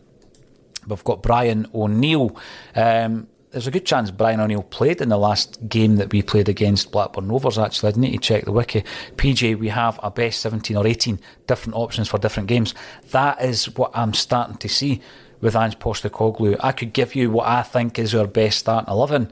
We've 0.87 1.03
got 1.03 1.21
Brian 1.21 1.67
O'Neill. 1.73 2.35
Um, 2.75 3.27
there's 3.53 3.67
a 3.67 3.71
good 3.71 3.85
chance 3.85 4.09
Brian 4.09 4.39
O'Neill 4.39 4.63
played 4.63 4.99
in 4.99 5.09
the 5.09 5.17
last 5.17 5.59
game 5.69 5.97
that 5.97 6.11
we 6.11 6.23
played 6.23 6.49
against 6.49 6.91
Blackburn 6.91 7.27
Rovers, 7.27 7.59
actually. 7.59 7.93
I 7.93 7.97
need 7.97 8.13
to 8.13 8.17
check 8.17 8.45
the 8.45 8.51
wiki. 8.51 8.83
PJ, 9.15 9.59
we 9.59 9.69
have 9.69 9.99
a 10.01 10.09
best 10.09 10.41
17 10.41 10.75
or 10.75 10.85
18 10.85 11.19
different 11.45 11.75
options 11.75 12.09
for 12.09 12.17
different 12.17 12.49
games. 12.49 12.73
That 13.11 13.41
is 13.41 13.73
what 13.77 13.91
I'm 13.93 14.15
starting 14.15 14.57
to 14.57 14.67
see 14.67 15.01
with 15.39 15.55
Ange 15.55 15.77
Postecoglou. 15.77 16.57
I 16.61 16.71
could 16.71 16.93
give 16.93 17.13
you 17.13 17.29
what 17.29 17.47
I 17.47 17.61
think 17.61 17.99
is 17.99 18.15
our 18.15 18.25
best 18.25 18.57
starting 18.57 18.91
11, 18.91 19.31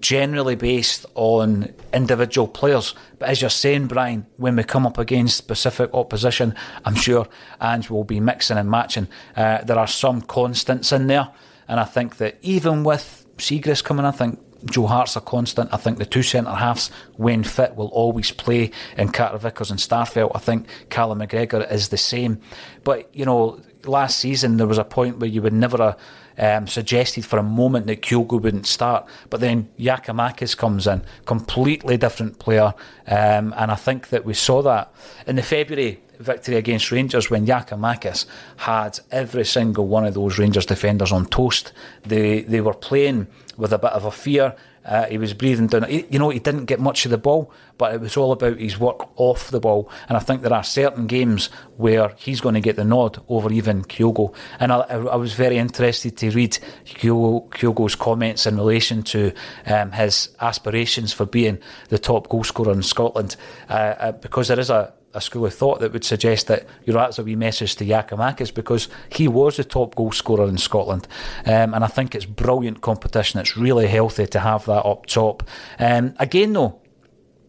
generally 0.00 0.56
based 0.56 1.06
on 1.14 1.72
individual 1.94 2.48
players. 2.48 2.96
But 3.20 3.28
as 3.28 3.40
you're 3.40 3.50
saying, 3.50 3.86
Brian, 3.86 4.26
when 4.36 4.56
we 4.56 4.64
come 4.64 4.84
up 4.84 4.98
against 4.98 5.36
specific 5.36 5.94
opposition, 5.94 6.56
I'm 6.84 6.96
sure 6.96 7.28
Ange 7.60 7.88
will 7.88 8.04
be 8.04 8.18
mixing 8.18 8.58
and 8.58 8.68
matching. 8.68 9.06
Uh, 9.36 9.62
there 9.62 9.78
are 9.78 9.86
some 9.86 10.22
constants 10.22 10.90
in 10.90 11.06
there. 11.06 11.28
And 11.68 11.78
I 11.78 11.84
think 11.84 12.16
that 12.16 12.36
even 12.42 12.82
with 12.82 13.19
Siegrist 13.40 13.84
coming. 13.84 14.04
I 14.04 14.10
think 14.10 14.38
Joe 14.66 14.86
Hart's 14.86 15.16
a 15.16 15.20
constant. 15.20 15.72
I 15.72 15.76
think 15.76 15.98
the 15.98 16.06
two 16.06 16.22
centre 16.22 16.50
halves, 16.50 16.90
when 17.16 17.42
fit, 17.42 17.76
will 17.76 17.88
always 17.88 18.30
play 18.30 18.70
in 18.96 19.08
Carter 19.08 19.38
Vickers 19.38 19.70
and 19.70 19.80
Starfelt. 19.80 20.32
I 20.34 20.38
think 20.38 20.66
Callum 20.90 21.20
McGregor 21.20 21.70
is 21.70 21.88
the 21.88 21.96
same. 21.96 22.40
But, 22.84 23.14
you 23.14 23.24
know, 23.24 23.60
last 23.84 24.18
season 24.18 24.58
there 24.58 24.66
was 24.66 24.78
a 24.78 24.84
point 24.84 25.18
where 25.18 25.30
you 25.30 25.42
would 25.42 25.52
never 25.52 25.78
have 25.78 25.98
um, 26.38 26.66
suggested 26.66 27.24
for 27.24 27.38
a 27.38 27.42
moment 27.42 27.86
that 27.86 28.02
Kyogo 28.02 28.40
wouldn't 28.40 28.66
start. 28.66 29.06
But 29.28 29.40
then 29.40 29.68
Giakoumakis 29.78 30.56
comes 30.56 30.86
in, 30.86 31.02
completely 31.26 31.96
different 31.96 32.38
player. 32.38 32.74
Um, 33.06 33.54
and 33.56 33.70
I 33.70 33.76
think 33.76 34.08
that 34.08 34.24
we 34.24 34.34
saw 34.34 34.62
that 34.62 34.92
in 35.26 35.36
the 35.36 35.42
February 35.42 36.00
victory 36.20 36.56
against 36.56 36.90
Rangers 36.90 37.30
when 37.30 37.46
Giakoumakis 37.46 38.26
had 38.58 39.00
every 39.10 39.44
single 39.44 39.88
one 39.88 40.04
of 40.04 40.14
those 40.14 40.38
Rangers 40.38 40.66
defenders 40.66 41.12
on 41.12 41.26
toast. 41.26 41.72
They 42.04 42.42
they 42.42 42.60
were 42.60 42.74
playing 42.74 43.26
with 43.56 43.72
a 43.72 43.78
bit 43.78 43.92
of 43.92 44.04
a 44.04 44.10
fear. 44.10 44.54
Uh, 44.84 45.04
he 45.06 45.18
was 45.18 45.34
breathing 45.34 45.66
down. 45.66 45.84
He, 45.84 46.06
you 46.10 46.18
know, 46.18 46.30
he 46.30 46.38
didn't 46.38 46.64
get 46.64 46.80
much 46.80 47.04
of 47.04 47.10
the 47.10 47.18
ball, 47.18 47.52
but 47.76 47.94
it 47.94 48.00
was 48.00 48.16
all 48.16 48.32
about 48.32 48.58
his 48.58 48.78
work 48.78 49.08
off 49.18 49.50
the 49.50 49.60
ball. 49.60 49.90
And 50.08 50.16
I 50.16 50.20
think 50.20 50.42
there 50.42 50.52
are 50.52 50.64
certain 50.64 51.06
games 51.06 51.50
where 51.76 52.14
he's 52.16 52.40
going 52.40 52.54
to 52.54 52.60
get 52.60 52.76
the 52.76 52.84
nod 52.84 53.22
over 53.28 53.52
even 53.52 53.84
Kyogo. 53.84 54.34
And 54.58 54.72
I, 54.72 54.80
I 54.80 55.16
was 55.16 55.34
very 55.34 55.58
interested 55.58 56.16
to 56.18 56.30
read 56.30 56.58
Kyogo, 56.84 57.50
Kyogo's 57.50 57.94
comments 57.94 58.46
in 58.46 58.56
relation 58.56 59.02
to 59.04 59.32
um, 59.66 59.92
his 59.92 60.30
aspirations 60.40 61.12
for 61.12 61.26
being 61.26 61.58
the 61.88 61.98
top 61.98 62.28
goal 62.28 62.44
scorer 62.44 62.72
in 62.72 62.82
Scotland, 62.82 63.36
uh, 63.68 63.72
uh, 63.72 64.12
because 64.12 64.48
there 64.48 64.60
is 64.60 64.70
a 64.70 64.92
a 65.12 65.20
school 65.20 65.46
of 65.46 65.54
thought 65.54 65.80
that 65.80 65.92
would 65.92 66.04
suggest 66.04 66.46
that 66.46 66.66
you 66.84 66.92
know 66.92 67.00
that's 67.00 67.18
a 67.18 67.24
wee 67.24 67.36
message 67.36 67.76
to 67.76 67.84
Giakoumakis 67.84 68.54
because 68.54 68.88
he 69.10 69.28
was 69.28 69.56
the 69.56 69.64
top 69.64 69.94
goal 69.94 70.12
scorer 70.12 70.48
in 70.48 70.58
Scotland, 70.58 71.08
um, 71.46 71.74
and 71.74 71.84
I 71.84 71.88
think 71.88 72.14
it's 72.14 72.26
brilliant 72.26 72.80
competition. 72.80 73.40
It's 73.40 73.56
really 73.56 73.86
healthy 73.86 74.26
to 74.26 74.38
have 74.40 74.64
that 74.66 74.86
up 74.86 75.06
top. 75.06 75.42
Um, 75.78 76.14
again, 76.18 76.52
though. 76.52 76.80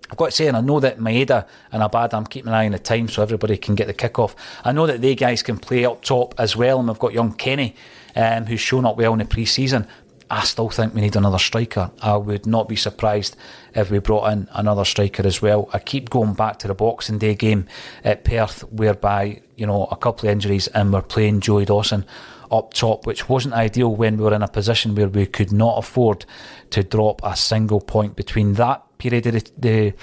I've 0.10 0.18
got 0.18 0.26
to 0.26 0.32
say, 0.32 0.48
and 0.48 0.58
I 0.58 0.62
know 0.62 0.82
that 0.82 1.00
Maeda 1.00 1.48
and 1.72 1.82
Abad, 1.82 2.14
I'm 2.14 2.26
keeping 2.26 2.50
an 2.50 2.54
eye 2.54 2.66
on 2.66 2.74
the 2.74 2.80
time 2.80 3.08
so 3.08 3.24
everybody 3.24 3.56
can 3.56 3.76
get 3.76 3.88
the 3.88 3.94
kick 3.94 4.20
off. 4.20 4.36
I 4.66 4.74
know 4.74 4.86
that 4.86 5.00
they 5.00 5.16
guys 5.16 5.42
can 5.42 5.58
play 5.58 5.86
up 5.86 6.02
top 6.02 6.36
as 6.38 6.54
well, 6.54 6.80
and 6.80 6.90
we've 6.90 7.00
got 7.00 7.14
young 7.14 7.32
Kenny, 7.32 7.78
um, 8.14 8.46
who's 8.46 8.60
shown 8.60 8.86
up 8.86 8.98
well 8.98 9.14
in 9.14 9.20
the 9.20 9.26
pre 9.26 9.46
season. 9.46 9.88
I 10.32 10.46
still 10.46 10.70
think 10.70 10.94
we 10.94 11.02
need 11.02 11.18
another 11.18 11.38
striker. 11.38 11.92
I 12.02 12.16
would 12.16 12.46
not 12.46 12.70
be 12.70 12.78
surprised 12.78 13.36
if 13.76 13.92
we 13.92 14.00
brought 14.00 14.32
in 14.32 14.48
another 14.54 14.86
striker 14.86 15.28
as 15.28 15.42
well. 15.42 15.70
I 15.74 15.80
keep 15.80 16.10
going 16.10 16.36
back 16.36 16.58
to 16.60 16.70
the 16.70 16.74
Boxing 16.74 17.18
Day 17.18 17.36
game 17.36 17.68
at 18.06 18.24
Perth, 18.24 18.62
whereby 18.72 19.42
you 19.58 19.68
know 19.68 19.88
a 19.92 19.98
couple 19.98 20.30
of 20.30 20.32
injuries 20.32 20.68
and 20.68 20.94
we're 20.94 21.02
playing 21.02 21.42
Joey 21.42 21.66
Dawson 21.66 22.06
up 22.50 22.74
top, 22.74 23.06
which 23.06 23.28
wasn't 23.28 23.56
ideal 23.56 23.94
when 23.94 24.16
we 24.16 24.24
were 24.24 24.34
in 24.34 24.42
a 24.42 24.48
position 24.48 24.96
where 24.96 25.10
we 25.10 25.26
could 25.26 25.52
not 25.52 25.78
afford 25.78 26.26
to 26.70 26.82
drop 26.82 27.20
a 27.26 27.36
single 27.36 27.82
point 27.82 28.16
between 28.16 28.54
that 28.54 28.84
period 29.00 29.26
of 29.28 29.34
the, 29.34 29.52
the 29.58 29.94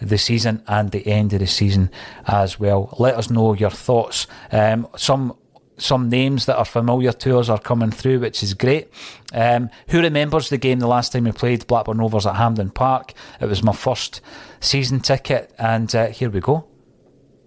the 0.00 0.18
season 0.18 0.62
and 0.68 0.90
the 0.90 1.06
end 1.06 1.32
of 1.32 1.40
the 1.40 1.46
season 1.46 1.90
as 2.26 2.60
well. 2.60 2.94
Let 2.98 3.16
us 3.16 3.30
know 3.30 3.54
your 3.54 3.70
thoughts. 3.70 4.26
Um, 4.52 4.86
some 4.96 5.34
some 5.78 6.08
names 6.08 6.46
that 6.46 6.56
are 6.56 6.64
familiar 6.64 7.12
to 7.12 7.38
us 7.38 7.48
are 7.48 7.58
coming 7.58 7.90
through, 7.90 8.20
which 8.20 8.42
is 8.42 8.54
great. 8.54 8.88
Um, 9.32 9.70
who 9.88 10.00
remembers 10.00 10.48
the 10.48 10.58
game 10.58 10.80
the 10.80 10.86
last 10.86 11.12
time 11.12 11.24
we 11.24 11.32
played 11.32 11.66
Blackburn 11.66 11.98
Rovers 11.98 12.26
at 12.26 12.36
Hampden 12.36 12.70
Park? 12.70 13.14
It 13.40 13.46
was 13.46 13.62
my 13.62 13.72
first 13.72 14.20
season 14.60 15.00
ticket, 15.00 15.52
and 15.58 15.94
uh, 15.94 16.06
here 16.08 16.30
we 16.30 16.40
go. 16.40 16.66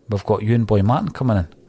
We've 0.09 0.25
got 0.25 0.43
you 0.43 0.55
and 0.55 0.67
Boy 0.67 0.81
Martin 0.81 1.09
coming 1.09 1.37
in 1.37 1.60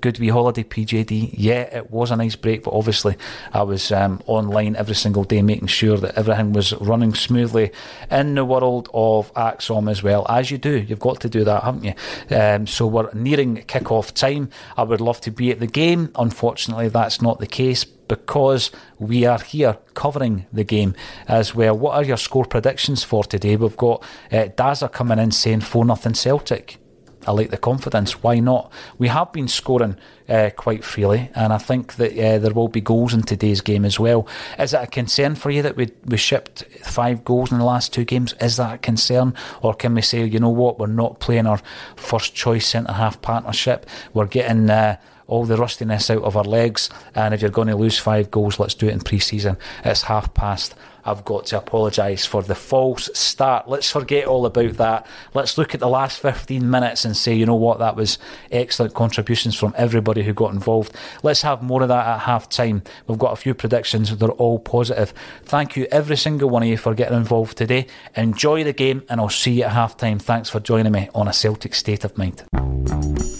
good 0.00 0.18
wee 0.18 0.28
holiday, 0.28 0.64
PJD. 0.64 1.34
Yeah, 1.36 1.62
it 1.62 1.90
was 1.90 2.10
a 2.10 2.16
nice 2.16 2.36
break, 2.36 2.64
but 2.64 2.74
obviously 2.74 3.16
I 3.52 3.62
was 3.62 3.92
um, 3.92 4.20
online 4.26 4.76
every 4.76 4.94
single 4.94 5.24
day 5.24 5.42
making 5.42 5.68
sure 5.68 5.96
that 5.98 6.16
everything 6.16 6.52
was 6.52 6.72
running 6.74 7.14
smoothly 7.14 7.72
in 8.10 8.34
the 8.34 8.44
world 8.44 8.88
of 8.94 9.32
ACSOM 9.34 9.90
as 9.90 10.02
well. 10.02 10.26
As 10.28 10.50
you 10.50 10.58
do, 10.58 10.78
you've 10.78 10.98
got 10.98 11.20
to 11.20 11.28
do 11.28 11.44
that, 11.44 11.62
haven't 11.62 11.84
you? 11.84 12.36
Um, 12.36 12.66
so 12.66 12.86
we're 12.86 13.12
nearing 13.12 13.56
kick-off 13.64 14.14
time. 14.14 14.50
I 14.76 14.82
would 14.82 15.00
love 15.00 15.20
to 15.22 15.30
be 15.30 15.50
at 15.50 15.60
the 15.60 15.66
game. 15.66 16.10
Unfortunately, 16.16 16.88
that's 16.88 17.22
not 17.22 17.38
the 17.38 17.46
case 17.46 17.84
because 17.84 18.72
we 18.98 19.24
are 19.24 19.38
here 19.38 19.78
covering 19.94 20.44
the 20.52 20.64
game 20.64 20.96
as 21.28 21.54
well. 21.54 21.78
What 21.78 21.94
are 21.94 22.04
your 22.04 22.16
score 22.16 22.44
predictions 22.44 23.04
for 23.04 23.22
today? 23.22 23.54
We've 23.56 23.76
got 23.76 24.02
uh, 24.32 24.48
Daza 24.56 24.90
coming 24.90 25.20
in 25.20 25.30
saying 25.30 25.60
4 25.60 25.84
0 25.84 26.14
Celtic. 26.14 26.79
I 27.26 27.32
like 27.32 27.50
the 27.50 27.58
confidence. 27.58 28.22
Why 28.22 28.40
not? 28.40 28.72
We 28.98 29.08
have 29.08 29.32
been 29.32 29.48
scoring 29.48 29.96
uh, 30.28 30.50
quite 30.56 30.84
freely, 30.84 31.30
and 31.34 31.52
I 31.52 31.58
think 31.58 31.96
that 31.96 32.12
uh, 32.12 32.38
there 32.38 32.54
will 32.54 32.68
be 32.68 32.80
goals 32.80 33.12
in 33.12 33.22
today's 33.22 33.60
game 33.60 33.84
as 33.84 34.00
well. 34.00 34.26
Is 34.58 34.72
it 34.72 34.82
a 34.82 34.86
concern 34.86 35.34
for 35.34 35.50
you 35.50 35.62
that 35.62 35.76
we 35.76 35.90
we 36.06 36.16
shipped 36.16 36.64
five 36.82 37.24
goals 37.24 37.52
in 37.52 37.58
the 37.58 37.64
last 37.64 37.92
two 37.92 38.04
games? 38.04 38.34
Is 38.40 38.56
that 38.56 38.74
a 38.74 38.78
concern, 38.78 39.34
or 39.62 39.74
can 39.74 39.94
we 39.94 40.02
say, 40.02 40.24
you 40.24 40.40
know 40.40 40.48
what, 40.48 40.78
we're 40.78 40.86
not 40.86 41.20
playing 41.20 41.46
our 41.46 41.60
first 41.96 42.34
choice 42.34 42.66
centre 42.66 42.92
half 42.92 43.20
partnership? 43.22 43.86
We're 44.14 44.26
getting. 44.26 44.70
Uh, 44.70 44.96
all 45.26 45.44
the 45.44 45.56
rustiness 45.56 46.10
out 46.10 46.24
of 46.24 46.36
our 46.36 46.42
legs, 46.42 46.90
and 47.14 47.32
if 47.32 47.40
you're 47.40 47.52
going 47.52 47.68
to 47.68 47.76
lose 47.76 47.96
five 47.96 48.32
goals, 48.32 48.58
let's 48.58 48.74
do 48.74 48.88
it 48.88 48.92
in 48.92 48.98
pre 48.98 49.20
season. 49.20 49.56
It's 49.84 50.02
half 50.02 50.34
past 50.34 50.74
I've 51.04 51.24
got 51.24 51.46
to 51.46 51.58
apologise 51.58 52.26
for 52.26 52.42
the 52.42 52.54
false 52.54 53.10
start. 53.14 53.68
Let's 53.68 53.90
forget 53.90 54.26
all 54.26 54.46
about 54.46 54.74
that. 54.74 55.06
Let's 55.34 55.58
look 55.58 55.74
at 55.74 55.80
the 55.80 55.88
last 55.88 56.20
15 56.20 56.68
minutes 56.68 57.04
and 57.04 57.16
say, 57.16 57.34
you 57.34 57.46
know 57.46 57.54
what, 57.54 57.78
that 57.78 57.96
was 57.96 58.18
excellent 58.50 58.94
contributions 58.94 59.56
from 59.56 59.74
everybody 59.76 60.22
who 60.22 60.32
got 60.32 60.52
involved. 60.52 60.94
Let's 61.22 61.42
have 61.42 61.62
more 61.62 61.82
of 61.82 61.88
that 61.88 62.06
at 62.06 62.20
half 62.20 62.48
time. 62.48 62.82
We've 63.06 63.18
got 63.18 63.32
a 63.32 63.36
few 63.36 63.54
predictions, 63.54 64.16
they're 64.16 64.30
all 64.30 64.58
positive. 64.58 65.14
Thank 65.44 65.76
you, 65.76 65.86
every 65.90 66.16
single 66.16 66.50
one 66.50 66.62
of 66.62 66.68
you, 66.68 66.76
for 66.76 66.94
getting 66.94 67.16
involved 67.16 67.56
today. 67.56 67.86
Enjoy 68.16 68.64
the 68.64 68.72
game, 68.72 69.02
and 69.08 69.20
I'll 69.20 69.28
see 69.28 69.52
you 69.52 69.64
at 69.64 69.72
half 69.72 69.96
time. 69.96 70.18
Thanks 70.18 70.50
for 70.50 70.60
joining 70.60 70.92
me 70.92 71.08
on 71.14 71.28
a 71.28 71.32
Celtic 71.32 71.74
State 71.74 72.04
of 72.04 72.16
Mind. 72.18 73.39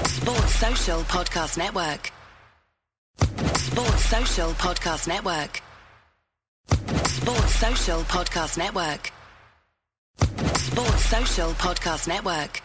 Sports 0.21 0.53
Social 0.55 0.99
Podcast 1.01 1.57
Network. 1.57 2.11
Sports 3.57 4.05
Social 4.05 4.51
Podcast 4.51 5.07
Network. 5.07 5.61
Sports 7.07 7.55
Social 7.55 8.01
Podcast 8.01 8.57
Network. 8.59 9.11
Sports 10.57 11.05
Social 11.05 11.51
Podcast 11.53 12.07
Network. 12.07 12.61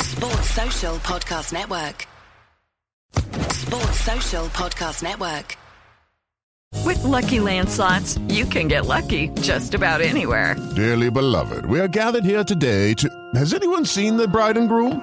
Sports 0.00 0.50
Social 0.50 0.96
Podcast 0.96 1.52
Network. 1.52 2.06
Sports 3.52 4.00
Social 4.00 4.46
Podcast 4.46 5.02
Network. 5.02 5.56
With 6.84 7.04
Lucky 7.04 7.40
Land 7.40 7.68
slots, 7.68 8.18
you 8.28 8.46
can 8.46 8.68
get 8.68 8.86
lucky 8.86 9.28
just 9.42 9.74
about 9.74 10.00
anywhere. 10.00 10.56
Dearly 10.74 11.10
beloved, 11.10 11.66
we 11.66 11.78
are 11.78 11.88
gathered 11.88 12.24
here 12.24 12.42
today 12.42 12.94
to. 12.94 13.08
Has 13.34 13.52
anyone 13.52 13.84
seen 13.84 14.16
the 14.16 14.26
bride 14.26 14.56
and 14.56 14.68
groom? 14.68 15.02